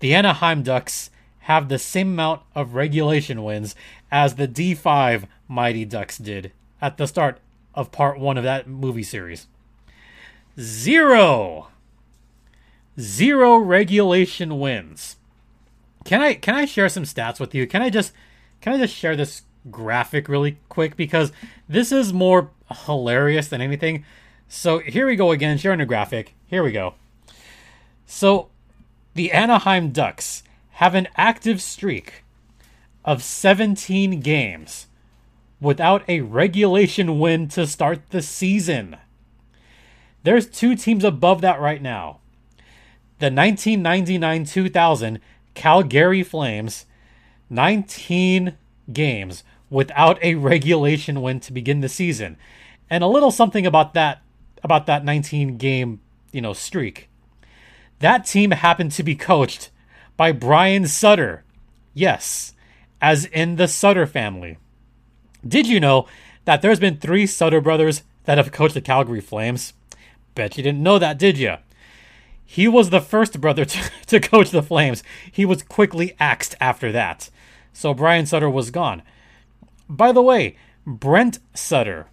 The 0.01 0.15
Anaheim 0.15 0.63
Ducks 0.63 1.11
have 1.41 1.69
the 1.69 1.79
same 1.79 2.09
amount 2.09 2.43
of 2.55 2.75
regulation 2.75 3.45
wins 3.45 3.75
as 4.11 4.35
the 4.35 4.49
D5 4.49 5.25
Mighty 5.49 5.85
Ducks 5.85 6.19
did 6.19 6.53
at 6.83 6.97
the 6.97 7.07
start 7.07 7.39
of 7.75 7.93
part 7.93 8.19
one 8.19 8.37
of 8.37 8.45
that 8.45 8.69
movie 8.69 9.03
series. 9.03 9.47
Zero. 10.59 11.69
Zero 12.99 13.57
regulation 13.59 14.59
wins. 14.59 15.17
Can 16.05 16.21
I 16.21 16.35
can 16.35 16.55
I 16.55 16.65
share 16.65 16.89
some 16.89 17.05
stats 17.05 17.39
with 17.39 17.55
you? 17.55 17.67
Can 17.67 17.83
I 17.83 17.91
just 17.91 18.13
can 18.61 18.73
I 18.73 18.79
just 18.79 18.95
share 18.95 19.17
this 19.17 19.43
graphic 19.71 20.29
really 20.29 20.59
quick 20.69 20.97
because 20.97 21.33
this 21.69 21.93
is 21.93 22.13
more 22.13 22.51
hilarious 22.71 23.49
than 23.49 23.61
anything. 23.61 24.05
So 24.49 24.79
here 24.79 25.07
we 25.07 25.17
go 25.17 25.33
again, 25.33 25.59
sharing 25.59 25.81
a 25.81 25.87
graphic. 25.87 26.35
Here 26.47 26.63
we 26.63 26.73
go. 26.73 26.95
So 28.07 28.49
the 29.15 29.33
Anaheim 29.33 29.91
Ducks 29.91 30.43
have 30.73 30.95
an 30.95 31.09
active 31.17 31.61
streak 31.61 32.23
of 33.05 33.23
17 33.23 34.21
games 34.21 34.87
without 35.61 36.03
a 36.09 36.21
regulation 36.21 37.19
win 37.19 37.49
to 37.49 37.67
start 37.67 38.11
the 38.11 38.23
season. 38.23 38.97
There's 40.23 40.47
two 40.47 40.75
teams 40.75 41.05
above 41.05 41.41
that 41.41 41.61
right 41.61 41.81
now. 41.81 42.19
The 43.19 43.31
1999 43.31 44.45
2000 44.45 45.21
Calgary 45.55 46.23
Flames, 46.23 46.85
19 47.49 48.57
games 48.93 49.43
without 49.71 50.23
a 50.23 50.35
regulation 50.35 51.23
win 51.23 51.41
to 51.41 51.53
begin 51.53 51.81
the 51.81 51.89
season. 51.89 52.37
And 52.89 53.03
a 53.03 53.09
little 53.09 53.31
something 53.31 53.67
about 53.67 53.95
that 53.95 54.23
about 54.63 54.87
that 54.87 55.05
19 55.05 55.59
game, 55.59 56.01
you 56.33 56.41
know, 56.41 56.53
streak. 56.53 57.09
That 58.01 58.27
team 58.27 58.51
happened 58.51 58.93
to 58.93 59.03
be 59.03 59.15
coached 59.15 59.71
by 60.17 60.33
Brian 60.33 60.87
Sutter. 60.87 61.45
Yes, 61.95 62.55
as 63.01 63.27
in 63.27 63.57
the 63.57 63.69
Sutter 63.69 64.07
family. 64.07 64.59
Did 65.47 65.67
you 65.67 65.79
know 65.79 66.07
that 66.45 66.63
there's 66.63 66.81
been 66.81 66.99
3 66.99 67.27
Sutter 67.27 67.61
brothers 67.61 68.03
that 68.25 68.39
have 68.39 68.53
coached 68.53 68.75
the 68.75 68.81
Calgary 68.81 69.21
Flames? 69.21 69.73
Bet 70.35 70.57
you 70.57 70.63
didn't 70.63 70.83
know 70.83 70.99
that, 70.99 71.19
did 71.19 71.39
you? 71.39 71.57
He 72.45 72.69
was 72.69 72.91
the 72.91 73.01
first 73.01 73.41
brother 73.41 73.65
to, 73.67 73.91
to 74.07 74.21
coach 74.21 74.51
the 74.51 74.63
Flames. 74.63 75.03
He 75.31 75.45
was 75.45 75.63
quickly 75.63 76.15
axed 76.19 76.55
after 76.61 76.93
that. 76.93 77.31
So 77.73 77.93
Brian 77.95 78.27
Sutter 78.27 78.49
was 78.49 78.71
gone. 78.71 79.03
By 79.88 80.12
the 80.12 80.23
way, 80.23 80.57
Brent 80.87 81.38
Sutter, 81.55 82.07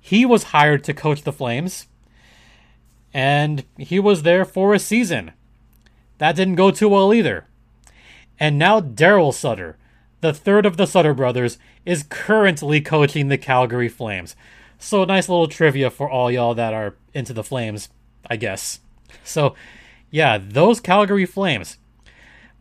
he 0.00 0.24
was 0.24 0.44
hired 0.44 0.84
to 0.84 0.94
coach 0.94 1.22
the 1.22 1.32
Flames, 1.32 1.86
and 3.12 3.64
he 3.76 3.98
was 3.98 4.22
there 4.22 4.44
for 4.44 4.74
a 4.74 4.78
season. 4.78 5.32
That 6.18 6.36
didn't 6.36 6.56
go 6.56 6.70
too 6.70 6.88
well 6.88 7.14
either. 7.14 7.46
And 8.38 8.58
now 8.58 8.80
Daryl 8.80 9.32
Sutter, 9.32 9.76
the 10.20 10.32
third 10.32 10.66
of 10.66 10.76
the 10.76 10.86
Sutter 10.86 11.14
brothers, 11.14 11.58
is 11.84 12.04
currently 12.08 12.80
coaching 12.80 13.28
the 13.28 13.38
Calgary 13.38 13.88
Flames. 13.88 14.36
So, 14.78 15.04
nice 15.04 15.28
little 15.28 15.48
trivia 15.48 15.90
for 15.90 16.08
all 16.08 16.30
y'all 16.30 16.54
that 16.54 16.72
are 16.72 16.94
into 17.12 17.32
the 17.32 17.42
Flames, 17.42 17.88
I 18.30 18.36
guess. 18.36 18.80
So, 19.24 19.54
yeah, 20.10 20.38
those 20.38 20.80
Calgary 20.80 21.26
Flames. 21.26 21.78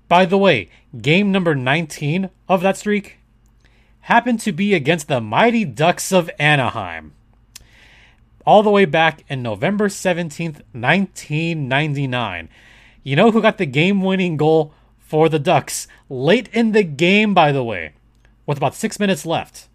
By 0.07 0.25
the 0.25 0.37
way, 0.37 0.69
game 0.99 1.31
number 1.31 1.53
19 1.53 2.29
of 2.47 2.61
that 2.61 2.77
streak 2.77 3.17
happened 4.07 4.39
to 4.39 4.53
be 4.53 4.73
against 4.73 5.09
the 5.09 5.19
Mighty 5.19 5.65
Ducks 5.65 6.13
of 6.13 6.29
Anaheim. 6.39 7.11
All 8.45 8.63
the 8.63 8.69
way 8.69 8.85
back 8.85 9.25
in 9.27 9.43
November 9.43 9.89
17th, 9.89 10.61
1999. 10.71 12.47
You 13.03 13.15
know 13.17 13.31
who 13.31 13.41
got 13.41 13.57
the 13.57 13.65
game 13.65 14.01
winning 14.01 14.37
goal 14.37 14.73
for 14.97 15.27
the 15.27 15.39
Ducks 15.39 15.89
late 16.07 16.47
in 16.53 16.71
the 16.71 16.83
game, 16.83 17.33
by 17.33 17.51
the 17.51 17.65
way, 17.65 17.95
with 18.45 18.57
about 18.57 18.75
six 18.75 18.97
minutes 18.97 19.25
left? 19.25 19.67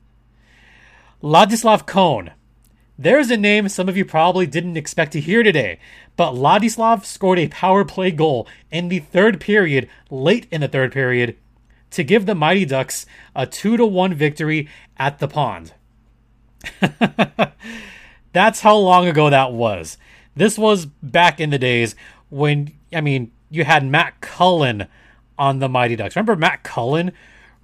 Ladislav 1.22 1.86
Kohn. 1.86 2.30
There's 2.98 3.30
a 3.30 3.36
name 3.36 3.68
some 3.68 3.90
of 3.90 3.98
you 3.98 4.06
probably 4.06 4.46
didn't 4.46 4.78
expect 4.78 5.12
to 5.12 5.20
hear 5.20 5.42
today, 5.42 5.78
but 6.16 6.32
Ladislav 6.32 7.04
scored 7.04 7.38
a 7.38 7.48
power 7.48 7.84
play 7.84 8.10
goal 8.10 8.48
in 8.70 8.88
the 8.88 9.00
third 9.00 9.40
period, 9.40 9.90
late 10.08 10.46
in 10.50 10.62
the 10.62 10.68
third 10.68 10.90
period, 10.90 11.36
to 11.92 12.04
give 12.04 12.26
the 12.26 12.34
Mighty 12.34 12.64
Ducks 12.64 13.06
a 13.34 13.46
2 13.46 13.76
to 13.76 13.86
1 13.86 14.14
victory 14.14 14.68
at 14.98 15.18
the 15.18 15.28
pond. 15.28 15.74
That's 18.32 18.60
how 18.60 18.76
long 18.76 19.06
ago 19.06 19.30
that 19.30 19.52
was. 19.52 19.98
This 20.34 20.58
was 20.58 20.86
back 20.86 21.40
in 21.40 21.50
the 21.50 21.58
days 21.58 21.94
when, 22.30 22.72
I 22.92 23.00
mean, 23.00 23.30
you 23.50 23.64
had 23.64 23.84
Matt 23.84 24.20
Cullen 24.20 24.86
on 25.38 25.58
the 25.58 25.68
Mighty 25.68 25.96
Ducks. 25.96 26.16
Remember 26.16 26.36
Matt 26.36 26.62
Cullen? 26.62 27.12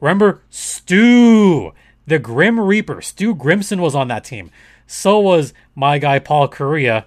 Remember 0.01 0.43
Stu, 0.51 1.73
the 2.07 2.19
Grim 2.19 2.61
Reaper. 2.61 3.01
Stu 3.01 3.35
Grimson 3.35 3.81
was 3.81 3.95
on 3.95 4.09
that 4.09 4.25
team. 4.25 4.51
So 4.87 5.19
was 5.19 5.55
my 5.75 5.99
guy 5.99 6.19
Paul 6.19 6.49
Kariya. 6.49 7.05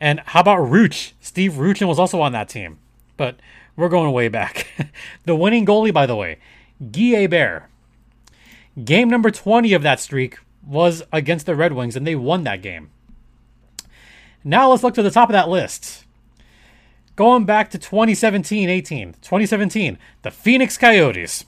And 0.00 0.20
how 0.26 0.40
about 0.40 0.68
Rooch? 0.68 1.12
Steve 1.20 1.54
Ruchin 1.54 1.88
was 1.88 1.98
also 1.98 2.20
on 2.20 2.32
that 2.32 2.48
team. 2.48 2.78
But 3.16 3.36
we're 3.76 3.88
going 3.88 4.12
way 4.12 4.28
back. 4.28 4.66
the 5.24 5.36
winning 5.36 5.66
goalie, 5.66 5.92
by 5.92 6.06
the 6.06 6.16
way, 6.16 6.38
Guy 6.92 7.20
Hebert. 7.20 7.64
Game 8.84 9.08
number 9.08 9.30
20 9.30 9.72
of 9.72 9.82
that 9.82 10.00
streak 10.00 10.38
was 10.66 11.02
against 11.12 11.46
the 11.46 11.54
Red 11.54 11.72
Wings, 11.72 11.94
and 11.96 12.06
they 12.06 12.16
won 12.16 12.44
that 12.44 12.62
game. 12.62 12.90
Now 14.42 14.70
let's 14.70 14.82
look 14.82 14.94
to 14.94 15.02
the 15.02 15.10
top 15.10 15.28
of 15.28 15.32
that 15.32 15.48
list. 15.48 16.04
Going 17.16 17.44
back 17.44 17.70
to 17.70 17.78
2017 17.78 18.68
18. 18.68 19.12
2017, 19.22 19.98
the 20.22 20.30
Phoenix 20.30 20.76
Coyotes. 20.76 21.44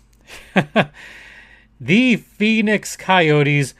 the 1.80 2.16
Phoenix 2.16 2.96
Coyotes, 2.96 3.74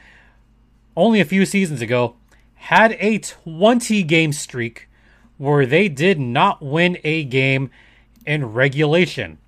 only 0.95 1.21
a 1.21 1.25
few 1.25 1.45
seasons 1.45 1.81
ago, 1.81 2.15
had 2.55 2.97
a 2.99 3.19
20 3.19 4.03
game 4.03 4.33
streak 4.33 4.89
where 5.37 5.65
they 5.65 5.87
did 5.87 6.19
not 6.19 6.61
win 6.61 6.97
a 7.03 7.23
game 7.23 7.69
in 8.27 8.53
regulation. 8.53 9.39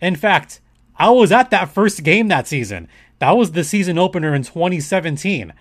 In 0.00 0.14
fact, 0.14 0.60
I 0.96 1.10
was 1.10 1.32
at 1.32 1.50
that 1.50 1.70
first 1.70 2.04
game 2.04 2.28
that 2.28 2.46
season. 2.46 2.86
That 3.18 3.32
was 3.32 3.52
the 3.52 3.64
season 3.64 3.98
opener 3.98 4.34
in 4.34 4.42
2017, 4.42 5.52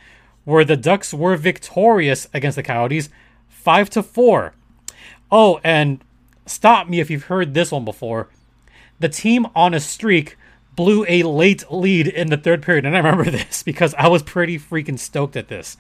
where 0.44 0.66
the 0.66 0.78
Ducks 0.78 1.14
were 1.14 1.36
victorious 1.38 2.28
against 2.34 2.58
the 2.58 2.64
Coyotes 2.64 3.10
5 3.48 3.90
to 3.92 4.04
4. 4.04 4.54
Oh, 5.32 5.60
and 5.64 6.04
stop 6.46 6.88
me 6.88 7.00
if 7.00 7.10
you've 7.10 7.26
heard 7.26 7.54
this 7.54 7.72
one 7.72 7.86
before. 7.86 8.30
The 9.00 9.10
team 9.10 9.48
on 9.56 9.74
a 9.74 9.80
streak 9.80 10.38
blew 10.76 11.06
a 11.08 11.24
late 11.24 11.70
lead 11.72 12.08
in 12.08 12.30
the 12.30 12.38
third 12.38 12.62
period, 12.62 12.86
and 12.86 12.96
I 12.96 13.00
remember 13.00 13.30
this 13.32 13.64
because 13.64 13.94
I 13.96 14.08
was 14.08 14.24
pretty 14.24 14.58
freaking 14.60 15.00
stoked 15.00 15.36
at 15.36 15.48
this. 15.48 15.78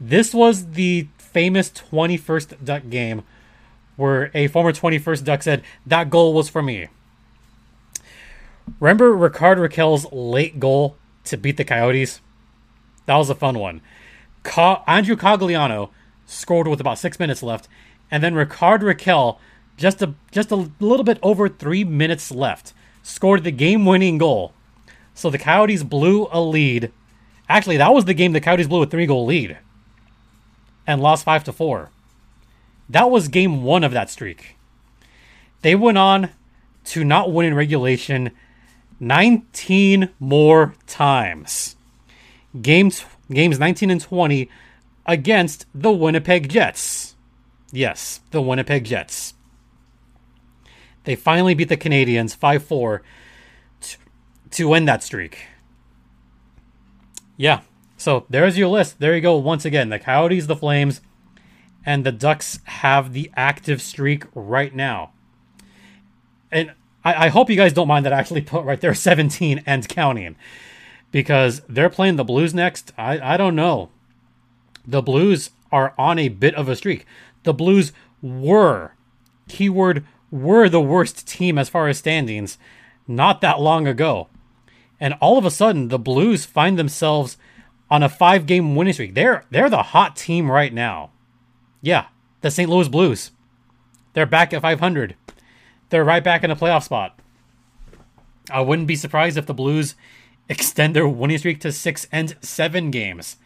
This 0.00 0.32
was 0.32 0.72
the 0.72 1.08
famous 1.18 1.70
21st 1.70 2.64
Duck 2.64 2.82
game 2.88 3.22
where 3.98 4.30
a 4.32 4.46
former 4.46 4.72
21st 4.72 5.24
Duck 5.24 5.42
said, 5.42 5.62
That 5.84 6.08
goal 6.08 6.32
was 6.32 6.48
for 6.48 6.62
me. 6.62 6.86
Remember 8.80 9.14
Rickard 9.14 9.58
Rakell's 9.58 10.10
late 10.12 10.60
goal 10.60 10.96
to 11.24 11.36
beat 11.36 11.56
the 11.56 11.64
Coyotes? 11.64 12.20
That 13.06 13.16
was 13.16 13.28
a 13.28 13.34
fun 13.34 13.58
one. 13.58 13.82
Andrew 14.56 15.16
Cogliano 15.16 15.90
scored 16.26 16.68
with 16.68 16.80
about 16.80 16.98
six 16.98 17.18
minutes 17.18 17.42
left, 17.42 17.68
And 18.10 18.22
then 18.22 18.34
Ricard 18.34 18.82
Raquel, 18.82 19.40
just 19.76 20.00
a 20.00 20.14
just 20.30 20.50
a 20.50 20.70
little 20.80 21.04
bit 21.04 21.18
over 21.22 21.48
three 21.48 21.84
minutes 21.84 22.30
left, 22.30 22.72
scored 23.02 23.44
the 23.44 23.50
game-winning 23.50 24.18
goal. 24.18 24.52
So 25.12 25.28
the 25.28 25.38
Coyotes 25.38 25.82
blew 25.82 26.28
a 26.30 26.40
lead. 26.40 26.92
Actually, 27.48 27.78
that 27.78 27.92
was 27.92 28.04
the 28.04 28.14
game 28.14 28.32
the 28.32 28.40
Coyotes 28.40 28.68
blew 28.68 28.82
a 28.82 28.86
three-goal 28.86 29.26
lead 29.26 29.58
and 30.86 31.00
lost 31.00 31.24
five 31.24 31.42
to 31.44 31.52
four. 31.52 31.90
That 32.88 33.10
was 33.10 33.28
game 33.28 33.62
one 33.62 33.84
of 33.84 33.92
that 33.92 34.10
streak. 34.10 34.56
They 35.62 35.74
went 35.74 35.98
on 35.98 36.30
to 36.86 37.04
not 37.04 37.32
win 37.32 37.46
in 37.46 37.54
regulation 37.54 38.30
19 39.00 40.10
more 40.18 40.74
times. 40.86 41.76
Games 42.60 43.04
games 43.30 43.58
19 43.58 43.90
and 43.90 44.00
20 44.00 44.48
against 45.06 45.66
the 45.74 45.92
Winnipeg 45.92 46.48
Jets. 46.48 47.14
Yes, 47.70 48.20
the 48.30 48.40
Winnipeg 48.40 48.84
Jets. 48.84 49.34
They 51.04 51.14
finally 51.14 51.54
beat 51.54 51.68
the 51.68 51.76
Canadiens 51.76 52.34
5 52.34 52.62
4 52.64 53.02
to 54.50 54.74
end 54.74 54.88
that 54.88 55.02
streak. 55.02 55.46
Yeah, 57.36 57.60
so 57.96 58.26
there's 58.28 58.58
your 58.58 58.68
list. 58.68 58.98
There 58.98 59.14
you 59.14 59.20
go. 59.20 59.36
Once 59.36 59.64
again, 59.64 59.90
the 59.90 59.98
Coyotes, 59.98 60.46
the 60.46 60.56
Flames, 60.56 61.00
and 61.88 62.04
the 62.04 62.12
Ducks 62.12 62.58
have 62.64 63.14
the 63.14 63.30
active 63.34 63.80
streak 63.80 64.24
right 64.34 64.74
now. 64.74 65.12
And 66.52 66.74
I, 67.02 67.24
I 67.24 67.28
hope 67.28 67.48
you 67.48 67.56
guys 67.56 67.72
don't 67.72 67.88
mind 67.88 68.04
that 68.04 68.12
I 68.12 68.18
actually 68.18 68.42
put 68.42 68.66
right 68.66 68.78
there 68.78 68.92
17 68.94 69.62
and 69.64 69.88
counting 69.88 70.36
because 71.10 71.62
they're 71.66 71.88
playing 71.88 72.16
the 72.16 72.24
Blues 72.24 72.52
next. 72.52 72.92
I, 72.98 73.18
I 73.34 73.36
don't 73.38 73.56
know. 73.56 73.88
The 74.86 75.00
Blues 75.00 75.48
are 75.72 75.94
on 75.96 76.18
a 76.18 76.28
bit 76.28 76.54
of 76.56 76.68
a 76.68 76.76
streak. 76.76 77.06
The 77.44 77.54
Blues 77.54 77.92
were, 78.20 78.92
keyword, 79.48 80.04
were 80.30 80.68
the 80.68 80.82
worst 80.82 81.26
team 81.26 81.56
as 81.56 81.70
far 81.70 81.88
as 81.88 81.96
standings 81.96 82.58
not 83.06 83.40
that 83.40 83.60
long 83.60 83.86
ago. 83.86 84.28
And 85.00 85.14
all 85.22 85.38
of 85.38 85.46
a 85.46 85.50
sudden, 85.50 85.88
the 85.88 85.98
Blues 85.98 86.44
find 86.44 86.78
themselves 86.78 87.38
on 87.90 88.02
a 88.02 88.10
five 88.10 88.44
game 88.44 88.76
winning 88.76 88.92
streak. 88.92 89.14
They're, 89.14 89.46
they're 89.50 89.70
the 89.70 89.84
hot 89.84 90.16
team 90.16 90.50
right 90.50 90.74
now. 90.74 91.12
Yeah, 91.80 92.06
the 92.40 92.50
St. 92.50 92.68
Louis 92.68 92.88
Blues. 92.88 93.30
They're 94.14 94.26
back 94.26 94.52
at 94.52 94.62
500. 94.62 95.14
They're 95.90 96.04
right 96.04 96.24
back 96.24 96.44
in 96.44 96.50
a 96.50 96.56
playoff 96.56 96.84
spot. 96.84 97.18
I 98.50 98.60
wouldn't 98.60 98.88
be 98.88 98.96
surprised 98.96 99.36
if 99.36 99.46
the 99.46 99.54
Blues 99.54 99.94
extend 100.48 100.96
their 100.96 101.08
winning 101.08 101.38
streak 101.38 101.60
to 101.60 101.72
six 101.72 102.06
and 102.10 102.36
seven 102.40 102.90
games 102.90 103.36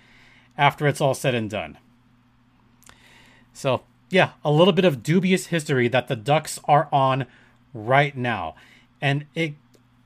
after 0.56 0.86
it's 0.86 1.00
all 1.00 1.14
said 1.14 1.34
and 1.34 1.50
done. 1.50 1.78
So, 3.52 3.82
yeah, 4.10 4.30
a 4.44 4.50
little 4.50 4.72
bit 4.72 4.84
of 4.84 5.02
dubious 5.02 5.46
history 5.46 5.88
that 5.88 6.08
the 6.08 6.16
Ducks 6.16 6.58
are 6.64 6.88
on 6.92 7.26
right 7.74 8.16
now. 8.16 8.54
And 9.00 9.26
it 9.34 9.54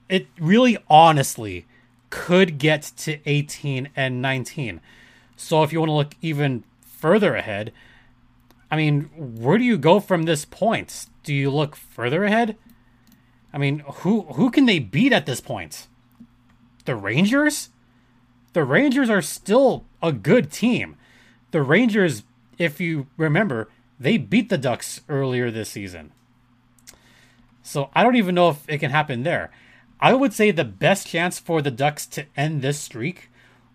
it 0.08 0.28
really 0.38 0.78
honestly 0.88 1.66
could 2.10 2.58
get 2.58 2.92
to 2.96 3.18
18 3.26 3.88
and 3.96 4.22
19. 4.22 4.80
So 5.36 5.62
if 5.62 5.72
you 5.72 5.80
want 5.80 5.90
to 5.90 5.94
look 5.94 6.14
even 6.22 6.62
further 6.80 7.34
ahead, 7.34 7.72
I 8.70 8.76
mean, 8.76 9.10
where 9.16 9.58
do 9.58 9.64
you 9.64 9.78
go 9.78 10.00
from 10.00 10.24
this 10.24 10.44
point? 10.44 11.06
Do 11.22 11.32
you 11.32 11.50
look 11.50 11.76
further 11.76 12.24
ahead? 12.24 12.56
I 13.52 13.58
mean, 13.58 13.82
who 13.86 14.22
who 14.22 14.50
can 14.50 14.66
they 14.66 14.78
beat 14.78 15.12
at 15.12 15.26
this 15.26 15.40
point? 15.40 15.86
The 16.84 16.96
Rangers? 16.96 17.70
The 18.52 18.64
Rangers 18.64 19.10
are 19.10 19.22
still 19.22 19.84
a 20.02 20.12
good 20.12 20.50
team. 20.50 20.96
The 21.50 21.62
Rangers, 21.62 22.22
if 22.58 22.80
you 22.80 23.06
remember, 23.16 23.68
they 23.98 24.18
beat 24.18 24.48
the 24.48 24.58
Ducks 24.58 25.00
earlier 25.08 25.50
this 25.50 25.70
season. 25.70 26.12
So 27.62 27.90
I 27.94 28.02
don't 28.02 28.16
even 28.16 28.34
know 28.34 28.50
if 28.50 28.68
it 28.68 28.78
can 28.78 28.90
happen 28.90 29.22
there. 29.22 29.50
I 30.00 30.14
would 30.14 30.32
say 30.32 30.50
the 30.50 30.64
best 30.64 31.06
chance 31.06 31.38
for 31.38 31.62
the 31.62 31.70
Ducks 31.70 32.06
to 32.08 32.26
end 32.36 32.62
this 32.62 32.78
streak 32.78 33.30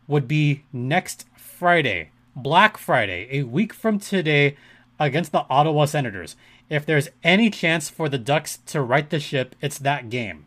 would 0.08 0.28
be 0.28 0.64
next 0.72 1.26
Friday, 1.36 2.12
Black 2.36 2.78
Friday, 2.78 3.28
a 3.32 3.44
week 3.44 3.74
from 3.74 4.00
today 4.00 4.56
against 5.02 5.32
the 5.32 5.46
Ottawa 5.50 5.86
Senators. 5.86 6.36
If 6.70 6.86
there's 6.86 7.10
any 7.24 7.50
chance 7.50 7.90
for 7.90 8.08
the 8.08 8.20
Ducks 8.20 8.58
to 8.68 8.82
right 8.82 9.10
the 9.10 9.20
ship, 9.20 9.56
it's 9.60 9.80
that 9.80 10.10
game. 10.10 10.46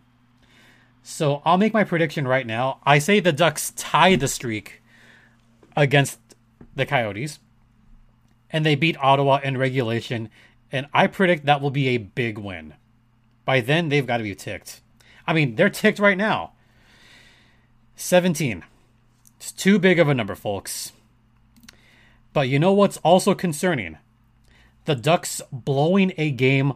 So 1.02 1.42
I'll 1.44 1.58
make 1.58 1.74
my 1.74 1.82
prediction 1.82 2.26
right 2.28 2.46
now. 2.46 2.78
I 2.84 3.00
say 3.00 3.18
the 3.18 3.32
Ducks 3.32 3.72
tie 3.76 4.14
the 4.14 4.28
streak 4.28 4.80
against 5.76 6.20
the 6.76 6.86
Coyotes, 6.86 7.40
and 8.48 8.64
they 8.64 8.76
beat 8.76 8.96
Ottawa 8.98 9.40
in 9.42 9.58
regulation, 9.58 10.30
and 10.70 10.86
I 10.94 11.08
predict 11.08 11.44
that 11.46 11.60
will 11.60 11.72
be 11.72 11.88
a 11.88 11.98
big 11.98 12.38
win. 12.38 12.74
By 13.44 13.60
then, 13.60 13.88
they've 13.88 14.06
got 14.06 14.18
to 14.18 14.22
be 14.22 14.36
ticked. 14.36 14.80
I 15.26 15.32
mean, 15.32 15.56
they're 15.56 15.68
ticked 15.68 15.98
right 15.98 16.16
now. 16.16 16.52
17. 17.96 18.62
It's 19.36 19.50
too 19.50 19.80
big 19.80 19.98
of 19.98 20.08
a 20.08 20.14
number, 20.14 20.36
folks. 20.36 20.92
But 22.32 22.48
you 22.48 22.60
know 22.60 22.72
what's 22.72 22.98
also 22.98 23.34
concerning? 23.34 23.98
The 24.84 24.94
Ducks 24.94 25.40
blowing 25.50 26.12
a 26.18 26.30
game 26.30 26.74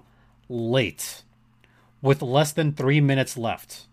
late 0.49 1.23
with 2.01 2.23
less 2.23 2.53
than 2.53 2.73
three 2.73 3.01
minutes 3.01 3.37
left. 3.37 3.87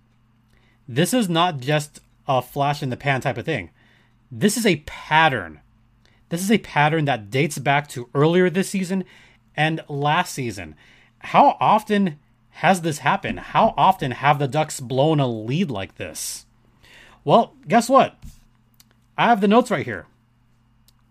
This 0.88 1.14
is 1.14 1.28
not 1.28 1.60
just 1.60 2.00
a 2.28 2.42
flash 2.42 2.82
in 2.82 2.90
the 2.90 2.98
pan 2.98 3.22
type 3.22 3.38
of 3.38 3.46
thing. 3.46 3.72
This 4.32 4.58
is 4.58 4.66
a 4.66 4.84
pattern. 4.86 5.60
This 6.30 6.42
is 6.42 6.52
a 6.52 6.60
pattern 6.60 7.06
that 7.06 7.30
dates 7.30 7.58
back 7.58 7.88
to 7.90 8.10
earlier 8.14 8.50
this 8.50 8.70
season 8.70 9.04
and 9.56 9.84
last 9.88 10.34
season. 10.34 10.76
How 11.20 11.58
often 11.60 12.20
has 12.50 12.82
this 12.82 13.00
happened? 13.00 13.40
How 13.40 13.74
often 13.76 14.12
have 14.12 14.40
the 14.40 14.48
Ducks 14.48 14.80
blown 14.80 15.20
a 15.20 15.28
lead 15.28 15.70
like 15.70 15.96
this? 15.96 16.46
Well, 17.24 17.54
guess 17.68 17.90
what? 17.90 18.18
I 19.18 19.26
have 19.26 19.42
the 19.42 19.48
notes 19.48 19.72
right 19.72 19.86
here. 19.86 20.08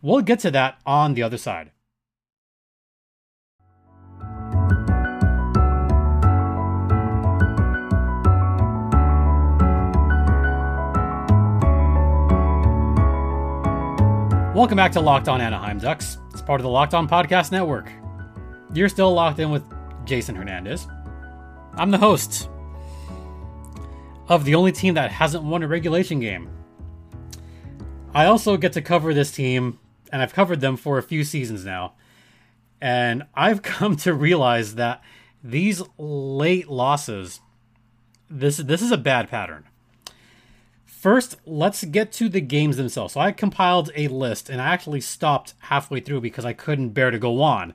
We'll 0.01 0.21
get 0.21 0.41
to 0.41 0.51
that 0.53 0.79
on 0.87 1.15
the 1.15 1.23
other 1.23 1.39
side. 1.39 1.71
Welcome 14.55 14.77
back 14.77 14.93
to 14.93 15.01
Locked 15.01 15.27
On 15.27 15.41
Anaheim 15.41 15.81
Ducks. 15.81 16.17
It's 16.31 16.41
part 16.41 16.61
of 16.61 16.63
the 16.63 16.71
Locked 16.71 16.95
On 16.95 17.09
Podcast 17.09 17.51
Network. 17.51 17.91
You're 18.73 18.89
still 18.89 19.13
locked 19.13 19.41
in 19.41 19.51
with 19.51 19.65
Jason 20.05 20.37
Hernandez. 20.37 20.87
I'm 21.73 21.91
the 21.91 21.99
host 21.99 22.49
of 24.29 24.45
the 24.45 24.55
only 24.55 24.71
team 24.71 24.95
that 24.95 25.11
hasn't 25.11 25.43
won 25.43 25.65
a 25.65 25.67
regulation 25.67 26.21
game. 26.21 26.49
I 28.15 28.27
also 28.27 28.57
get 28.57 28.73
to 28.75 28.81
cover 28.81 29.13
this 29.13 29.33
team, 29.33 29.81
and 30.13 30.23
I've 30.23 30.33
covered 30.33 30.61
them 30.61 30.77
for 30.77 30.99
a 30.99 31.03
few 31.03 31.25
seasons 31.25 31.65
now. 31.65 31.95
And 32.81 33.25
I've 33.35 33.61
come 33.63 33.97
to 33.97 34.15
realize 34.15 34.77
that 34.77 35.03
these 35.43 35.83
late 35.99 36.69
losses, 36.69 37.41
this 38.31 38.59
this 38.59 38.83
is 38.83 38.93
a 38.93 38.99
bad 38.99 39.29
pattern. 39.29 39.65
First, 41.05 41.37
let's 41.45 41.85
get 41.85 42.13
to 42.13 42.31
the 42.31 42.41
games 42.41 42.79
themselves. 42.79 43.13
So 43.13 43.21
I 43.21 43.31
compiled 43.31 43.91
a 43.95 44.09
list, 44.09 44.49
and 44.49 44.59
I 44.59 44.69
actually 44.69 45.03
stopped 45.03 45.53
halfway 45.59 46.01
through 46.01 46.23
because 46.23 46.47
I 46.47 46.55
couldn't 46.55 46.95
bear 46.95 47.11
to 47.11 47.19
go 47.19 47.43
on. 47.43 47.75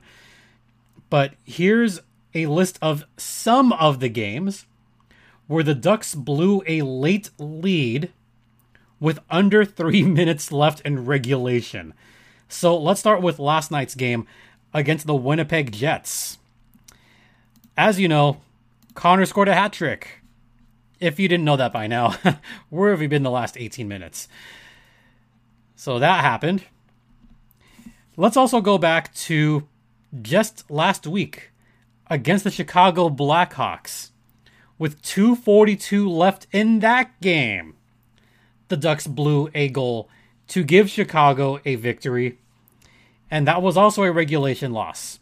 But 1.10 1.34
here's 1.44 2.00
a 2.34 2.46
list 2.46 2.76
of 2.82 3.04
some 3.16 3.72
of 3.74 4.00
the 4.00 4.08
games 4.08 4.66
where 5.46 5.62
the 5.62 5.76
Ducks 5.76 6.16
blew 6.16 6.64
a 6.66 6.82
late 6.82 7.30
lead 7.38 8.10
with 8.98 9.20
under 9.30 9.64
three 9.64 10.02
minutes 10.02 10.50
left 10.50 10.80
in 10.80 11.06
regulation. 11.06 11.94
So 12.48 12.76
let's 12.76 12.98
start 12.98 13.22
with 13.22 13.38
last 13.38 13.70
night's 13.70 13.94
game 13.94 14.26
against 14.74 15.06
the 15.06 15.14
Winnipeg 15.14 15.70
Jets. 15.70 16.38
As 17.76 18.00
you 18.00 18.08
know, 18.08 18.40
Connor 18.94 19.24
scored 19.24 19.46
a 19.46 19.54
hat 19.54 19.72
trick. 19.72 20.19
If 21.00 21.18
you 21.18 21.28
didn't 21.28 21.46
know 21.46 21.56
that 21.56 21.72
by 21.72 21.86
now, 21.86 22.14
where 22.68 22.90
have 22.90 23.00
you 23.00 23.08
been 23.08 23.22
the 23.22 23.30
last 23.30 23.56
18 23.56 23.88
minutes? 23.88 24.28
So 25.74 25.98
that 25.98 26.22
happened. 26.22 26.64
Let's 28.16 28.36
also 28.36 28.60
go 28.60 28.76
back 28.76 29.14
to 29.14 29.66
just 30.20 30.70
last 30.70 31.06
week 31.06 31.52
against 32.08 32.44
the 32.44 32.50
Chicago 32.50 33.08
Blackhawks. 33.08 34.10
With 34.78 35.00
242 35.02 36.08
left 36.08 36.46
in 36.52 36.80
that 36.80 37.18
game, 37.20 37.76
the 38.68 38.76
Ducks 38.76 39.06
blew 39.06 39.50
a 39.54 39.68
goal 39.68 40.08
to 40.48 40.64
give 40.64 40.90
Chicago 40.90 41.60
a 41.64 41.76
victory, 41.76 42.38
and 43.30 43.46
that 43.46 43.62
was 43.62 43.76
also 43.76 44.02
a 44.02 44.12
regulation 44.12 44.72
loss. 44.72 45.20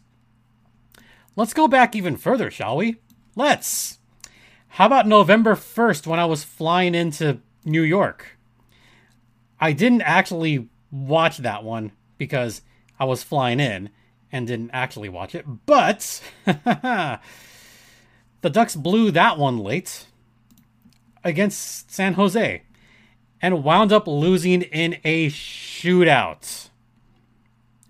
Let's 1.35 1.53
go 1.53 1.67
back 1.67 1.95
even 1.95 2.17
further, 2.17 2.49
shall 2.49 2.77
we? 2.77 2.97
Let's. 3.35 3.98
How 4.69 4.85
about 4.85 5.07
November 5.07 5.55
1st 5.55 6.07
when 6.07 6.19
I 6.19 6.25
was 6.25 6.43
flying 6.43 6.95
into 6.95 7.39
New 7.65 7.81
York? 7.81 8.37
I 9.59 9.73
didn't 9.73 10.03
actually 10.03 10.69
watch 10.91 11.37
that 11.39 11.63
one 11.63 11.91
because 12.17 12.61
I 12.99 13.05
was 13.05 13.23
flying 13.23 13.59
in 13.59 13.89
and 14.31 14.47
didn't 14.47 14.71
actually 14.71 15.09
watch 15.09 15.35
it, 15.35 15.45
but 15.65 16.21
the 16.45 17.19
Ducks 18.41 18.75
blew 18.75 19.11
that 19.11 19.37
one 19.37 19.57
late 19.57 20.05
against 21.23 21.91
San 21.91 22.13
Jose 22.13 22.61
and 23.41 23.63
wound 23.63 23.91
up 23.91 24.07
losing 24.07 24.61
in 24.61 24.97
a 25.03 25.27
shootout. 25.29 26.69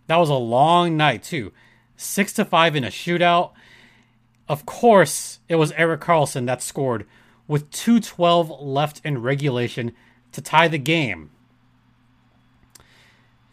That 0.07 0.17
was 0.17 0.29
a 0.29 0.35
long 0.35 0.97
night, 0.97 1.23
too. 1.23 1.51
Six 1.95 2.33
to 2.33 2.45
five 2.45 2.75
in 2.75 2.83
a 2.83 2.87
shootout. 2.87 3.51
Of 4.49 4.65
course, 4.65 5.39
it 5.47 5.55
was 5.55 5.71
Erik 5.73 6.01
Karlsson 6.01 6.47
that 6.47 6.63
scored 6.63 7.05
with 7.47 7.69
212 7.71 8.61
left 8.61 8.99
in 9.05 9.21
regulation 9.21 9.93
to 10.31 10.41
tie 10.41 10.67
the 10.67 10.79
game. 10.79 11.29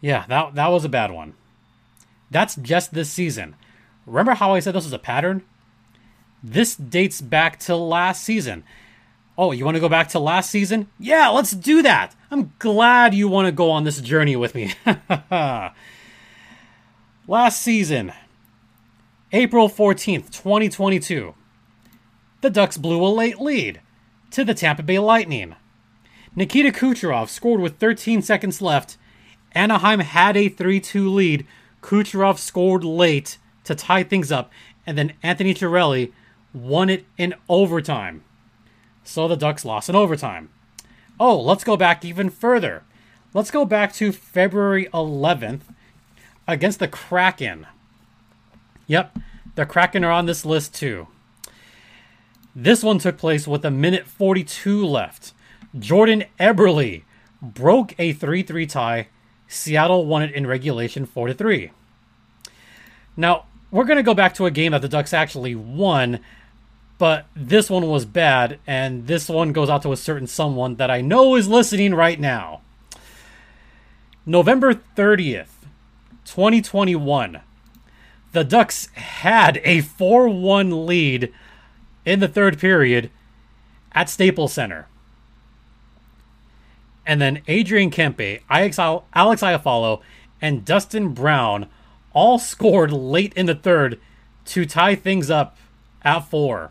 Yeah, 0.01 0.25
that 0.27 0.55
that 0.55 0.67
was 0.67 0.83
a 0.83 0.89
bad 0.89 1.11
one. 1.11 1.35
That's 2.31 2.55
just 2.55 2.93
this 2.93 3.11
season. 3.11 3.55
Remember 4.05 4.33
how 4.33 4.55
I 4.55 4.59
said 4.59 4.73
this 4.73 4.85
was 4.85 4.93
a 4.93 4.99
pattern? 4.99 5.43
This 6.43 6.75
dates 6.75 7.21
back 7.21 7.59
to 7.61 7.75
last 7.75 8.23
season. 8.23 8.63
Oh, 9.37 9.51
you 9.51 9.65
want 9.65 9.75
to 9.75 9.81
go 9.81 9.89
back 9.89 10.09
to 10.09 10.19
last 10.19 10.49
season? 10.49 10.87
Yeah, 10.97 11.29
let's 11.29 11.51
do 11.51 11.83
that. 11.83 12.15
I'm 12.31 12.53
glad 12.57 13.13
you 13.13 13.27
want 13.27 13.45
to 13.47 13.51
go 13.51 13.69
on 13.69 13.83
this 13.83 14.01
journey 14.01 14.35
with 14.35 14.55
me. 14.55 14.73
last 17.27 17.61
season, 17.61 18.13
April 19.33 19.67
14th, 19.67 20.31
2022, 20.31 21.35
the 22.39 22.49
Ducks 22.49 22.77
blew 22.77 23.05
a 23.05 23.11
late 23.11 23.41
lead 23.41 23.81
to 24.31 24.45
the 24.45 24.53
Tampa 24.53 24.83
Bay 24.83 24.99
Lightning. 24.99 25.53
Nikita 26.33 26.71
Kucherov 26.71 27.27
scored 27.27 27.59
with 27.59 27.75
13 27.75 28.21
seconds 28.21 28.61
left. 28.61 28.95
Anaheim 29.51 29.99
had 29.99 30.37
a 30.37 30.47
3 30.47 30.79
2 30.79 31.09
lead. 31.09 31.45
Kucherov 31.81 32.37
scored 32.37 32.85
late 32.85 33.37
to 33.65 33.75
tie 33.75 34.03
things 34.03 34.31
up, 34.31 34.49
and 34.85 34.97
then 34.97 35.11
Anthony 35.21 35.53
Cirelli 35.53 36.13
won 36.53 36.89
it 36.89 37.05
in 37.17 37.35
overtime. 37.49 38.23
So 39.03 39.27
the 39.27 39.35
Ducks 39.35 39.65
lost 39.65 39.89
in 39.89 39.95
overtime. 39.95 40.51
Oh, 41.19 41.37
let's 41.37 41.65
go 41.65 41.75
back 41.75 42.05
even 42.05 42.29
further. 42.29 42.83
Let's 43.33 43.51
go 43.51 43.65
back 43.65 43.91
to 43.95 44.13
February 44.13 44.87
11th 44.93 45.63
against 46.47 46.79
the 46.79 46.87
Kraken. 46.87 47.67
Yep, 48.87 49.19
the 49.55 49.65
Kraken 49.65 50.03
are 50.03 50.11
on 50.11 50.25
this 50.25 50.45
list 50.45 50.73
too. 50.73 51.07
This 52.55 52.83
one 52.83 52.99
took 52.99 53.17
place 53.17 53.47
with 53.47 53.63
a 53.63 53.71
minute 53.71 54.07
42 54.07 54.85
left. 54.85 55.33
Jordan 55.77 56.25
Eberle 56.39 57.03
broke 57.41 57.93
a 57.99 58.13
3 58.13 58.43
3 58.43 58.65
tie. 58.65 59.07
Seattle 59.47 60.05
won 60.05 60.23
it 60.23 60.33
in 60.33 60.47
regulation 60.47 61.05
4 61.05 61.33
3. 61.33 61.71
Now, 63.15 63.45
we're 63.69 63.85
going 63.85 63.97
to 63.97 64.03
go 64.03 64.13
back 64.13 64.33
to 64.35 64.45
a 64.45 64.51
game 64.51 64.71
that 64.71 64.81
the 64.81 64.89
Ducks 64.89 65.13
actually 65.13 65.55
won 65.55 66.19
but 66.97 67.27
this 67.35 67.69
one 67.69 67.87
was 67.87 68.05
bad, 68.05 68.59
and 68.65 69.05
this 69.07 69.29
one 69.29 69.51
goes 69.51 69.69
out 69.69 69.83
to 69.83 69.91
a 69.91 69.97
certain 69.97 70.27
someone 70.27 70.75
that 70.75 70.89
I 70.89 71.01
know 71.01 71.35
is 71.35 71.47
listening 71.47 71.93
right 71.93 72.19
now. 72.19 72.61
November 74.25 74.73
30th, 74.73 75.65
2021. 76.25 77.41
The 78.37 78.43
Ducks 78.43 78.89
had 78.93 79.59
a 79.63 79.81
4 79.81 80.29
1 80.29 80.85
lead 80.85 81.33
in 82.05 82.19
the 82.19 82.27
third 82.27 82.59
period 82.59 83.09
at 83.93 84.11
Staples 84.11 84.53
Center. 84.53 84.85
And 87.03 87.19
then 87.19 87.41
Adrian 87.47 87.89
Kempe, 87.89 88.41
Alex 88.47 88.77
Iafallo, 88.77 90.01
and 90.39 90.63
Dustin 90.63 91.15
Brown 91.15 91.67
all 92.13 92.37
scored 92.53 92.91
late 92.91 93.33
in 93.33 93.47
the 93.47 93.55
third 93.55 93.99
to 94.45 94.67
tie 94.67 94.93
things 94.93 95.31
up 95.31 95.57
at 96.03 96.19
four 96.19 96.69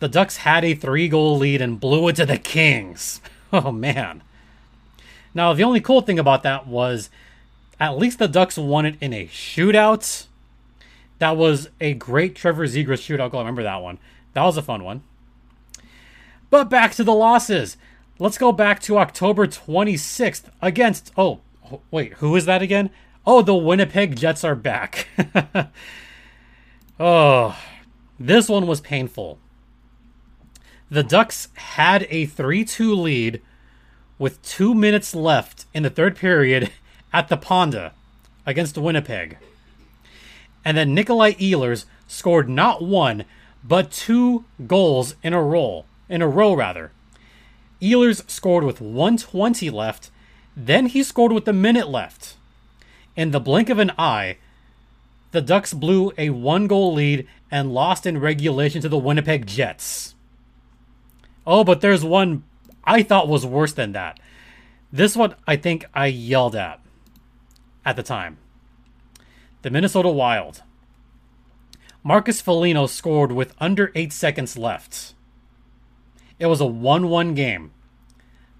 the 0.00 0.08
Ducks 0.08 0.38
had 0.38 0.66
a 0.66 0.74
three 0.74 1.08
goal 1.08 1.38
lead 1.38 1.62
and 1.62 1.80
blew 1.80 2.08
it 2.08 2.16
to 2.16 2.26
the 2.26 2.36
Kings. 2.36 3.22
Oh, 3.52 3.72
man. 3.72 4.22
Now, 5.34 5.54
the 5.54 5.64
only 5.64 5.80
cool 5.80 6.02
thing 6.02 6.20
about 6.20 6.44
that 6.44 6.68
was 6.68 7.10
at 7.80 7.96
least 7.96 8.18
the 8.18 8.28
Ducks 8.28 8.58
won 8.58 8.84
it 8.84 8.96
in 9.00 9.14
a 9.14 9.26
shootout. 9.26 10.26
That 11.18 11.36
was 11.36 11.70
a 11.80 11.94
great 11.94 12.36
Trevor 12.36 12.66
Zegras 12.66 13.00
shootout 13.00 13.30
goal. 13.30 13.40
I 13.40 13.44
remember 13.44 13.62
that 13.62 13.82
one. 13.82 13.98
That 14.34 14.44
was 14.44 14.58
a 14.58 14.62
fun 14.62 14.84
one. 14.84 15.02
But 16.50 16.68
back 16.68 16.94
to 16.94 17.04
the 17.04 17.14
losses. 17.14 17.76
Let's 18.18 18.38
go 18.38 18.52
back 18.52 18.80
to 18.82 18.98
October 18.98 19.46
26th 19.46 20.44
against. 20.60 21.10
Oh, 21.16 21.40
wait, 21.90 22.14
who 22.14 22.36
is 22.36 22.44
that 22.44 22.60
again? 22.60 22.90
Oh, 23.26 23.40
the 23.40 23.54
Winnipeg 23.54 24.16
Jets 24.16 24.44
are 24.44 24.54
back. 24.54 25.08
oh, 27.00 27.56
this 28.18 28.48
one 28.48 28.66
was 28.66 28.80
painful. 28.80 29.38
The 30.90 31.02
Ducks 31.02 31.48
had 31.54 32.06
a 32.10 32.26
3 32.26 32.64
2 32.64 32.94
lead 32.94 33.40
with 34.18 34.42
two 34.42 34.74
minutes 34.74 35.14
left 35.14 35.66
in 35.72 35.82
the 35.82 35.90
third 35.90 36.16
period 36.16 36.70
at 37.12 37.28
the 37.28 37.36
Ponda 37.36 37.92
against 38.46 38.78
Winnipeg. 38.78 39.38
And 40.64 40.76
then 40.76 40.94
Nikolai 40.94 41.32
Ehlers 41.34 41.86
scored 42.06 42.48
not 42.48 42.82
one, 42.82 43.24
but 43.64 43.90
two 43.90 44.44
goals 44.66 45.14
in 45.22 45.32
a 45.32 45.42
row. 45.42 45.84
In 46.08 46.22
a 46.22 46.28
row, 46.28 46.54
rather. 46.54 46.90
Ehlers 47.80 48.28
scored 48.28 48.64
with 48.64 48.80
120 48.80 49.70
left, 49.70 50.10
then 50.56 50.86
he 50.86 51.02
scored 51.02 51.32
with 51.32 51.48
a 51.48 51.52
minute 51.52 51.88
left. 51.88 52.36
In 53.16 53.30
the 53.30 53.40
blink 53.40 53.70
of 53.70 53.78
an 53.78 53.92
eye, 53.98 54.36
the 55.32 55.40
Ducks 55.40 55.72
blew 55.72 56.12
a 56.18 56.30
one 56.30 56.66
goal 56.66 56.92
lead 56.92 57.26
and 57.50 57.72
lost 57.72 58.06
in 58.06 58.18
regulation 58.18 58.82
to 58.82 58.88
the 58.88 58.98
Winnipeg 58.98 59.46
Jets. 59.46 60.14
Oh, 61.46 61.64
but 61.64 61.80
there's 61.80 62.04
one 62.04 62.44
I 62.84 63.02
thought 63.02 63.28
was 63.28 63.46
worse 63.46 63.72
than 63.72 63.92
that. 63.92 64.20
This 64.92 65.16
one 65.16 65.34
I 65.46 65.56
think 65.56 65.86
I 65.94 66.06
yelled 66.06 66.56
at 66.56 66.80
at 67.84 67.96
the 67.96 68.02
time. 68.02 68.38
The 69.62 69.70
Minnesota 69.70 70.08
Wild. 70.08 70.62
Marcus 72.02 72.40
Foligno 72.40 72.86
scored 72.86 73.32
with 73.32 73.54
under 73.60 73.92
eight 73.94 74.12
seconds 74.12 74.56
left. 74.56 75.14
It 76.38 76.46
was 76.46 76.60
a 76.60 76.66
1 76.66 77.08
1 77.08 77.34
game. 77.34 77.72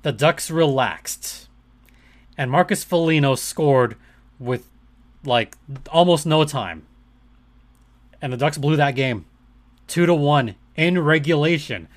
The 0.02 0.12
Ducks 0.12 0.50
relaxed. 0.50 1.48
And 2.36 2.50
Marcus 2.50 2.84
Foligno 2.84 3.34
scored 3.34 3.96
with 4.38 4.68
like 5.24 5.56
almost 5.90 6.26
no 6.26 6.44
time. 6.44 6.86
And 8.20 8.32
the 8.32 8.36
Ducks 8.36 8.58
blew 8.58 8.76
that 8.76 8.94
game 8.94 9.24
2 9.88 10.06
to 10.06 10.14
1 10.14 10.54
in 10.76 10.98
regulation. 10.98 11.88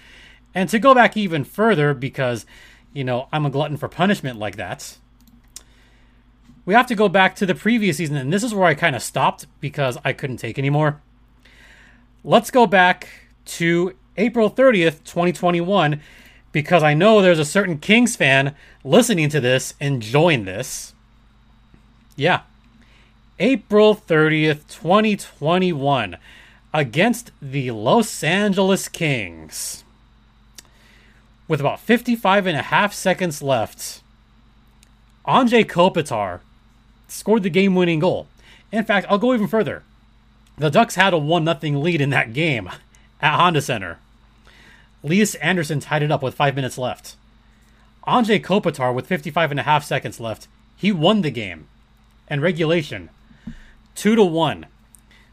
And 0.55 0.69
to 0.69 0.79
go 0.79 0.93
back 0.93 1.17
even 1.17 1.43
further, 1.43 1.93
because, 1.93 2.45
you 2.93 3.03
know, 3.03 3.27
I'm 3.31 3.45
a 3.45 3.49
glutton 3.49 3.77
for 3.77 3.87
punishment 3.87 4.37
like 4.37 4.55
that, 4.57 4.97
we 6.65 6.73
have 6.73 6.87
to 6.87 6.95
go 6.95 7.09
back 7.09 7.35
to 7.35 7.45
the 7.45 7.55
previous 7.55 7.97
season. 7.97 8.15
And 8.15 8.31
this 8.31 8.43
is 8.43 8.53
where 8.53 8.65
I 8.65 8.73
kind 8.73 8.95
of 8.95 9.03
stopped 9.03 9.47
because 9.59 9.97
I 10.03 10.13
couldn't 10.13 10.37
take 10.37 10.57
anymore. 10.57 11.01
Let's 12.23 12.51
go 12.51 12.65
back 12.65 13.09
to 13.45 13.93
April 14.15 14.49
30th, 14.49 15.03
2021, 15.03 16.01
because 16.51 16.83
I 16.83 16.93
know 16.93 17.21
there's 17.21 17.39
a 17.39 17.45
certain 17.45 17.77
Kings 17.79 18.15
fan 18.15 18.55
listening 18.83 19.29
to 19.29 19.41
this, 19.41 19.73
enjoying 19.81 20.45
this. 20.45 20.93
Yeah. 22.15 22.41
April 23.39 23.95
30th, 23.95 24.67
2021, 24.69 26.17
against 26.73 27.31
the 27.41 27.71
Los 27.71 28.23
Angeles 28.23 28.87
Kings 28.87 29.83
with 31.47 31.59
about 31.59 31.79
55 31.79 32.47
and 32.47 32.57
a 32.57 32.61
half 32.61 32.93
seconds 32.93 33.41
left, 33.41 34.01
Anze 35.27 35.65
Kopitar 35.65 36.39
scored 37.07 37.43
the 37.43 37.49
game 37.49 37.75
winning 37.75 37.99
goal. 37.99 38.27
In 38.71 38.83
fact, 38.83 39.07
I'll 39.09 39.17
go 39.17 39.33
even 39.33 39.47
further. 39.47 39.83
The 40.57 40.69
Ducks 40.69 40.95
had 40.95 41.13
a 41.13 41.17
1 41.17 41.45
0 41.45 41.79
lead 41.79 42.01
in 42.01 42.09
that 42.11 42.33
game 42.33 42.69
at 43.21 43.37
Honda 43.37 43.61
Center. 43.61 43.99
Lias 45.03 45.35
Andersson 45.35 45.79
tied 45.79 46.03
it 46.03 46.11
up 46.11 46.23
with 46.23 46.35
five 46.35 46.55
minutes 46.55 46.77
left. 46.77 47.15
Anze 48.07 48.41
Kopitar, 48.41 48.93
with 48.93 49.07
55 49.07 49.51
and 49.51 49.59
a 49.59 49.63
half 49.63 49.83
seconds 49.83 50.19
left, 50.19 50.47
he 50.75 50.91
won 50.91 51.21
the 51.21 51.31
game 51.31 51.67
and 52.27 52.41
regulation 52.41 53.09
2 53.95 54.15
to 54.15 54.23
1. 54.23 54.65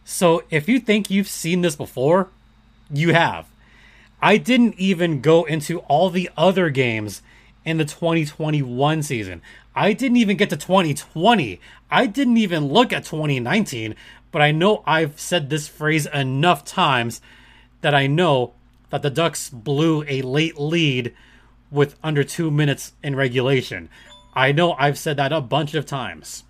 So 0.04 0.44
if 0.50 0.68
you 0.68 0.80
think 0.80 1.10
you've 1.10 1.28
seen 1.28 1.60
this 1.60 1.76
before, 1.76 2.28
you 2.92 3.12
have. 3.12 3.46
I 4.22 4.36
didn't 4.36 4.74
even 4.76 5.20
go 5.20 5.44
into 5.44 5.78
all 5.80 6.10
the 6.10 6.30
other 6.36 6.70
games 6.70 7.22
in 7.64 7.78
the 7.78 7.84
2021 7.84 9.02
season. 9.02 9.42
I 9.74 9.92
didn't 9.92 10.16
even 10.16 10.36
get 10.36 10.50
to 10.50 10.56
2020. 10.56 11.60
I 11.90 12.06
didn't 12.06 12.36
even 12.36 12.68
look 12.68 12.92
at 12.92 13.04
2019, 13.04 13.94
but 14.32 14.42
I 14.42 14.50
know 14.50 14.82
I've 14.86 15.20
said 15.20 15.48
this 15.48 15.68
phrase 15.68 16.06
enough 16.06 16.64
times 16.64 17.20
that 17.80 17.94
I 17.94 18.06
know 18.06 18.52
that 18.90 19.02
the 19.02 19.10
Ducks 19.10 19.48
blew 19.48 20.04
a 20.08 20.22
late 20.22 20.58
lead 20.58 21.14
with 21.70 21.96
under 22.02 22.24
two 22.24 22.50
minutes 22.50 22.92
in 23.02 23.14
regulation. 23.14 23.88
I 24.34 24.52
know 24.52 24.72
I've 24.72 24.98
said 24.98 25.16
that 25.16 25.32
a 25.32 25.40
bunch 25.40 25.74
of 25.74 25.86
times. 25.86 26.44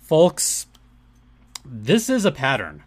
Folks, 0.00 0.66
this 1.64 2.08
is 2.08 2.24
a 2.24 2.32
pattern. 2.32 2.82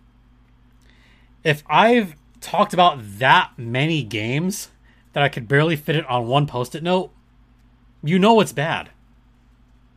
If 1.43 1.63
I've 1.67 2.15
talked 2.39 2.73
about 2.73 2.99
that 3.19 3.51
many 3.57 4.03
games 4.03 4.69
that 5.13 5.23
I 5.23 5.29
could 5.29 5.47
barely 5.47 5.75
fit 5.75 5.95
it 5.95 6.05
on 6.07 6.27
one 6.27 6.47
post-it 6.47 6.83
note, 6.83 7.11
you 8.03 8.19
know 8.19 8.39
it's 8.39 8.53
bad. 8.53 8.89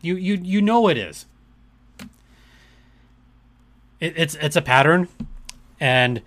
You 0.01 0.17
you 0.17 0.35
you 0.35 0.61
know 0.61 0.89
it 0.89 0.99
is. 0.99 1.27
It, 4.01 4.15
it's 4.17 4.35
it's 4.35 4.57
a 4.57 4.63
pattern, 4.63 5.09
and 5.81 6.23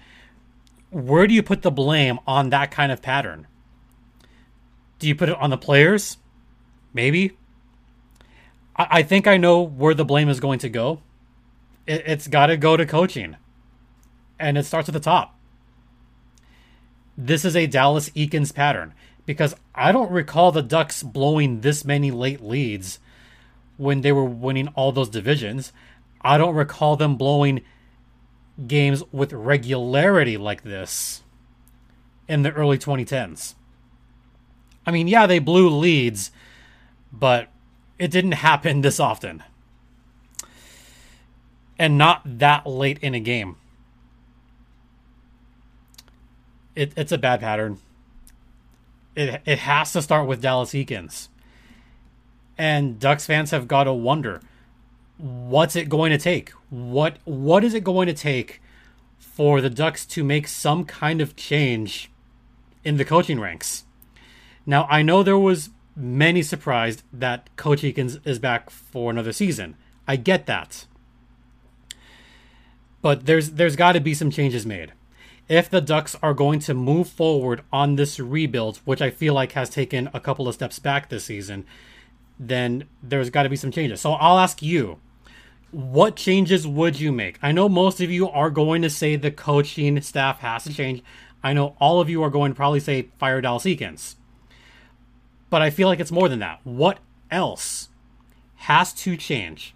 where 0.90 1.28
do 1.28 1.34
you 1.34 1.44
put 1.44 1.62
the 1.62 1.72
blame 1.72 2.20
on 2.26 2.50
that 2.50 2.72
kind 2.72 2.92
of 2.92 3.02
pattern? 3.02 3.48
Do 5.00 5.08
you 5.08 5.16
put 5.16 5.30
it 5.30 5.38
on 5.38 5.52
the 5.52 5.58
players? 5.58 6.18
Maybe. 6.94 7.38
I, 8.76 8.88
I 8.90 9.04
think 9.04 9.28
I 9.28 9.38
know 9.38 9.62
where 9.62 9.94
the 9.94 10.06
blame 10.06 10.30
is 10.30 10.40
going 10.40 10.60
to 10.60 10.70
go. 10.70 11.02
It, 11.86 12.04
it's 12.08 12.28
got 12.28 12.48
to 12.48 12.58
go 12.58 12.78
to 12.78 12.86
coaching, 12.86 13.38
and 14.40 14.58
it 14.58 14.66
starts 14.66 14.90
at 14.90 14.94
the 14.94 15.00
top. 15.00 15.36
This 17.16 17.46
is 17.46 17.56
a 17.56 17.68
Dallas 17.68 18.10
Eakins 18.12 18.54
pattern 18.54 18.94
because 19.28 19.56
I 19.76 19.92
don't 19.92 20.10
recall 20.10 20.52
the 20.52 20.64
Ducks 20.64 21.04
blowing 21.04 21.62
this 21.62 21.86
many 21.86 22.10
late 22.10 22.42
leads 22.42 22.98
when 23.76 24.02
they 24.02 24.12
were 24.12 24.26
winning 24.26 24.70
all 24.70 24.92
those 24.92 25.10
divisions. 25.10 25.72
I 26.22 26.40
don't 26.40 26.56
recall 26.56 26.96
them 26.96 27.18
blowing 27.18 27.62
games 28.66 29.04
with 29.12 29.34
regularity 29.34 30.38
like 30.38 30.64
this 30.64 31.22
in 32.28 32.42
the 32.42 32.52
early 32.54 32.78
2010s. 32.80 33.54
I 34.86 34.92
mean, 34.92 35.10
yeah, 35.10 35.28
they 35.28 35.40
blew 35.40 35.70
leads, 35.70 36.32
but 37.12 37.50
it 38.00 38.10
didn't 38.10 38.32
happen 38.48 38.80
this 38.80 39.00
often. 39.00 39.44
And 41.78 41.98
not 41.98 42.40
that 42.40 42.66
late 42.66 42.98
in 43.00 43.14
a 43.14 43.20
game. 43.20 43.58
It, 46.76 46.94
it's 46.96 47.12
a 47.12 47.18
bad 47.18 47.42
pattern. 47.42 47.80
It, 49.18 49.42
it 49.46 49.60
has 49.60 49.94
to 49.94 50.02
start 50.02 50.28
with 50.28 50.42
Dallas 50.42 50.72
Eakins. 50.72 51.30
And 52.58 53.00
Ducks 53.00 53.26
fans 53.26 53.52
have 53.52 53.68
got 53.68 53.86
to 53.86 53.94
wonder 53.94 54.42
what's 55.18 55.76
it 55.76 55.90
going 55.90 56.12
to 56.12 56.18
take? 56.18 56.52
What 56.70 57.18
what 57.26 57.64
is 57.64 57.74
it 57.74 57.84
going 57.84 58.08
to 58.08 58.14
take 58.14 58.62
for 59.18 59.60
the 59.60 59.70
Ducks 59.70 60.06
to 60.06 60.24
make 60.24 60.48
some 60.48 60.86
kind 60.86 61.20
of 61.20 61.36
change 61.36 62.12
in 62.84 62.98
the 62.98 63.06
coaching 63.06 63.40
ranks? 63.40 63.86
Now, 64.66 64.86
I 64.90 65.02
know 65.02 65.24
there 65.24 65.38
was 65.38 65.72
many 65.96 66.44
surprised 66.44 67.02
that 67.12 67.50
Coach 67.56 67.82
Eakins 67.82 68.26
is 68.26 68.38
back 68.38 68.70
for 68.70 69.10
another 69.10 69.34
season. 69.34 69.76
I 70.08 70.16
get 70.16 70.46
that. 70.46 70.86
But 73.02 73.26
there's 73.26 73.52
there's 73.52 73.76
got 73.76 73.94
to 73.94 74.00
be 74.00 74.14
some 74.14 74.30
changes 74.30 74.66
made. 74.66 74.94
If 75.50 75.70
the 75.70 75.80
Ducks 75.80 76.16
are 76.22 76.34
going 76.34 76.60
to 76.60 76.74
move 76.74 77.08
forward 77.08 77.62
on 77.72 77.96
this 77.96 78.20
rebuild, 78.20 78.78
which 78.84 79.02
I 79.02 79.10
feel 79.10 79.34
like 79.34 79.54
has 79.54 79.70
taken 79.70 80.10
a 80.14 80.20
couple 80.20 80.48
of 80.48 80.56
steps 80.56 80.78
back 80.80 81.08
this 81.08 81.26
season, 81.26 81.66
then 82.38 82.86
there's 83.02 83.30
got 83.30 83.44
to 83.44 83.50
be 83.50 83.56
some 83.56 83.72
changes. 83.72 84.02
So 84.02 84.14
I'll 84.14 84.40
ask 84.40 84.62
you, 84.62 85.00
what 85.72 86.16
changes 86.16 86.68
would 86.68 87.00
you 87.00 87.12
make? 87.12 87.40
I 87.42 87.52
know 87.52 87.70
most 87.70 88.02
of 88.02 88.12
you 88.12 88.30
are 88.30 88.50
going 88.50 88.82
to 88.82 88.90
say 88.90 89.16
the 89.16 89.32
coaching 89.32 90.02
staff 90.02 90.40
has 90.40 90.64
to 90.66 90.74
change. 90.74 91.02
I 91.44 91.54
know 91.54 91.76
all 91.80 92.02
of 92.02 92.10
you 92.10 92.24
are 92.24 92.30
going 92.30 92.52
to 92.52 92.56
probably 92.56 92.80
say 92.82 93.10
fire 93.18 93.40
Dallas 93.40 93.64
Eakins. 93.64 94.16
But 95.50 95.62
I 95.62 95.70
feel 95.70 95.88
like 95.88 96.00
it's 96.00 96.12
more 96.12 96.28
than 96.28 96.40
that. 96.40 96.60
What 96.66 97.00
else 97.32 97.88
has 98.56 98.92
to 98.94 99.16
change? 99.16 99.74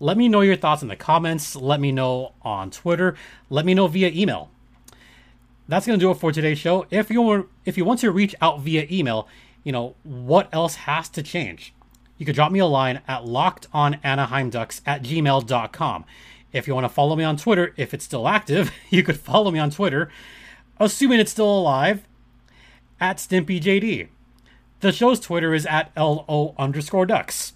Let 0.00 0.16
me 0.16 0.28
know 0.28 0.40
your 0.40 0.56
thoughts 0.56 0.82
in 0.82 0.88
the 0.88 0.96
comments. 0.96 1.54
Let 1.54 1.80
me 1.80 1.92
know 1.92 2.32
on 2.42 2.70
Twitter. 2.70 3.14
Let 3.48 3.64
me 3.64 3.72
know 3.72 3.86
via 3.86 4.08
email. 4.08 4.50
That's 5.68 5.86
going 5.86 5.98
to 5.98 6.04
do 6.04 6.10
it 6.10 6.18
for 6.18 6.32
today's 6.32 6.58
show. 6.58 6.86
If 6.90 7.10
you 7.10 7.48
if 7.64 7.76
you 7.76 7.84
want 7.84 8.00
to 8.00 8.10
reach 8.10 8.34
out 8.40 8.60
via 8.60 8.86
email, 8.90 9.28
you 9.64 9.72
know 9.72 9.96
what 10.02 10.48
else 10.52 10.76
has 10.76 11.08
to 11.10 11.22
change 11.22 11.74
you 12.18 12.24
could 12.24 12.34
drop 12.34 12.52
me 12.52 12.58
a 12.58 12.66
line 12.66 13.02
at 13.06 13.22
lockedonanaheimducks 13.24 14.80
at 14.86 15.02
gmail.com. 15.02 16.04
If 16.52 16.66
you 16.66 16.74
want 16.74 16.84
to 16.84 16.88
follow 16.88 17.16
me 17.16 17.24
on 17.24 17.36
Twitter, 17.36 17.74
if 17.76 17.92
it's 17.92 18.04
still 18.04 18.28
active, 18.28 18.72
you 18.90 19.02
could 19.02 19.18
follow 19.18 19.50
me 19.50 19.58
on 19.58 19.70
Twitter, 19.70 20.10
assuming 20.78 21.20
it's 21.20 21.32
still 21.32 21.58
alive, 21.58 22.06
at 23.00 23.18
StimpyJD. 23.18 24.08
The 24.80 24.92
show's 24.92 25.20
Twitter 25.20 25.52
is 25.52 25.66
at 25.66 25.92
LO 25.96 26.54
underscore 26.58 27.06
ducks, 27.06 27.54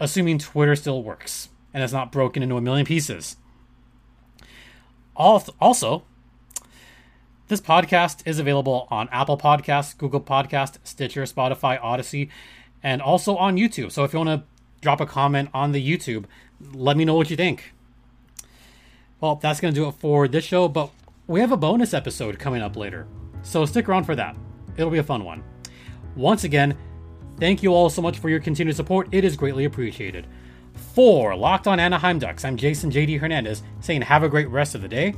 assuming 0.00 0.38
Twitter 0.38 0.76
still 0.76 1.02
works 1.02 1.48
and 1.72 1.82
is 1.82 1.92
not 1.92 2.12
broken 2.12 2.42
into 2.42 2.56
a 2.56 2.60
million 2.60 2.86
pieces. 2.86 3.36
Also, 5.14 6.02
this 7.52 7.60
podcast 7.60 8.22
is 8.24 8.38
available 8.38 8.88
on 8.90 9.10
Apple 9.12 9.36
Podcasts, 9.36 9.94
Google 9.98 10.22
Podcast, 10.22 10.78
Stitcher, 10.84 11.24
Spotify, 11.24 11.78
Odyssey, 11.82 12.30
and 12.82 13.02
also 13.02 13.36
on 13.36 13.58
YouTube. 13.58 13.92
So 13.92 14.04
if 14.04 14.14
you 14.14 14.20
want 14.20 14.30
to 14.30 14.46
drop 14.80 15.02
a 15.02 15.06
comment 15.06 15.50
on 15.52 15.72
the 15.72 15.86
YouTube, 15.86 16.24
let 16.72 16.96
me 16.96 17.04
know 17.04 17.14
what 17.14 17.28
you 17.28 17.36
think. 17.36 17.74
Well, 19.20 19.34
that's 19.34 19.60
going 19.60 19.74
to 19.74 19.78
do 19.78 19.86
it 19.86 19.92
for 19.92 20.28
this 20.28 20.46
show, 20.46 20.66
but 20.66 20.92
we 21.26 21.40
have 21.40 21.52
a 21.52 21.58
bonus 21.58 21.92
episode 21.92 22.38
coming 22.38 22.62
up 22.62 22.74
later. 22.74 23.06
So 23.42 23.66
stick 23.66 23.86
around 23.86 24.04
for 24.04 24.16
that. 24.16 24.34
It'll 24.78 24.90
be 24.90 24.96
a 24.96 25.02
fun 25.02 25.22
one. 25.22 25.44
Once 26.16 26.44
again, 26.44 26.74
thank 27.38 27.62
you 27.62 27.74
all 27.74 27.90
so 27.90 28.00
much 28.00 28.18
for 28.18 28.30
your 28.30 28.40
continued 28.40 28.76
support. 28.76 29.08
It 29.12 29.24
is 29.24 29.36
greatly 29.36 29.66
appreciated. 29.66 30.26
For 30.94 31.36
Locked 31.36 31.66
On 31.66 31.78
Anaheim 31.78 32.18
Ducks, 32.18 32.46
I'm 32.46 32.56
Jason 32.56 32.90
JD 32.90 33.20
Hernandez 33.20 33.62
saying 33.80 34.00
have 34.00 34.22
a 34.22 34.28
great 34.30 34.48
rest 34.48 34.74
of 34.74 34.80
the 34.80 34.88
day. 34.88 35.14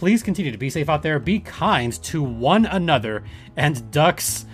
Please 0.00 0.22
continue 0.22 0.50
to 0.50 0.56
be 0.56 0.70
safe 0.70 0.88
out 0.88 1.02
there, 1.02 1.18
be 1.18 1.40
kind 1.40 1.92
to 2.04 2.22
one 2.22 2.64
another, 2.64 3.22
and 3.54 3.90
Ducks 3.90 4.46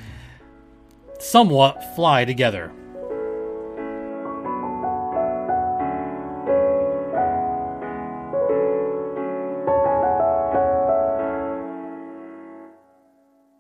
somewhat 1.21 1.95
fly 1.95 2.25
together. 2.25 2.73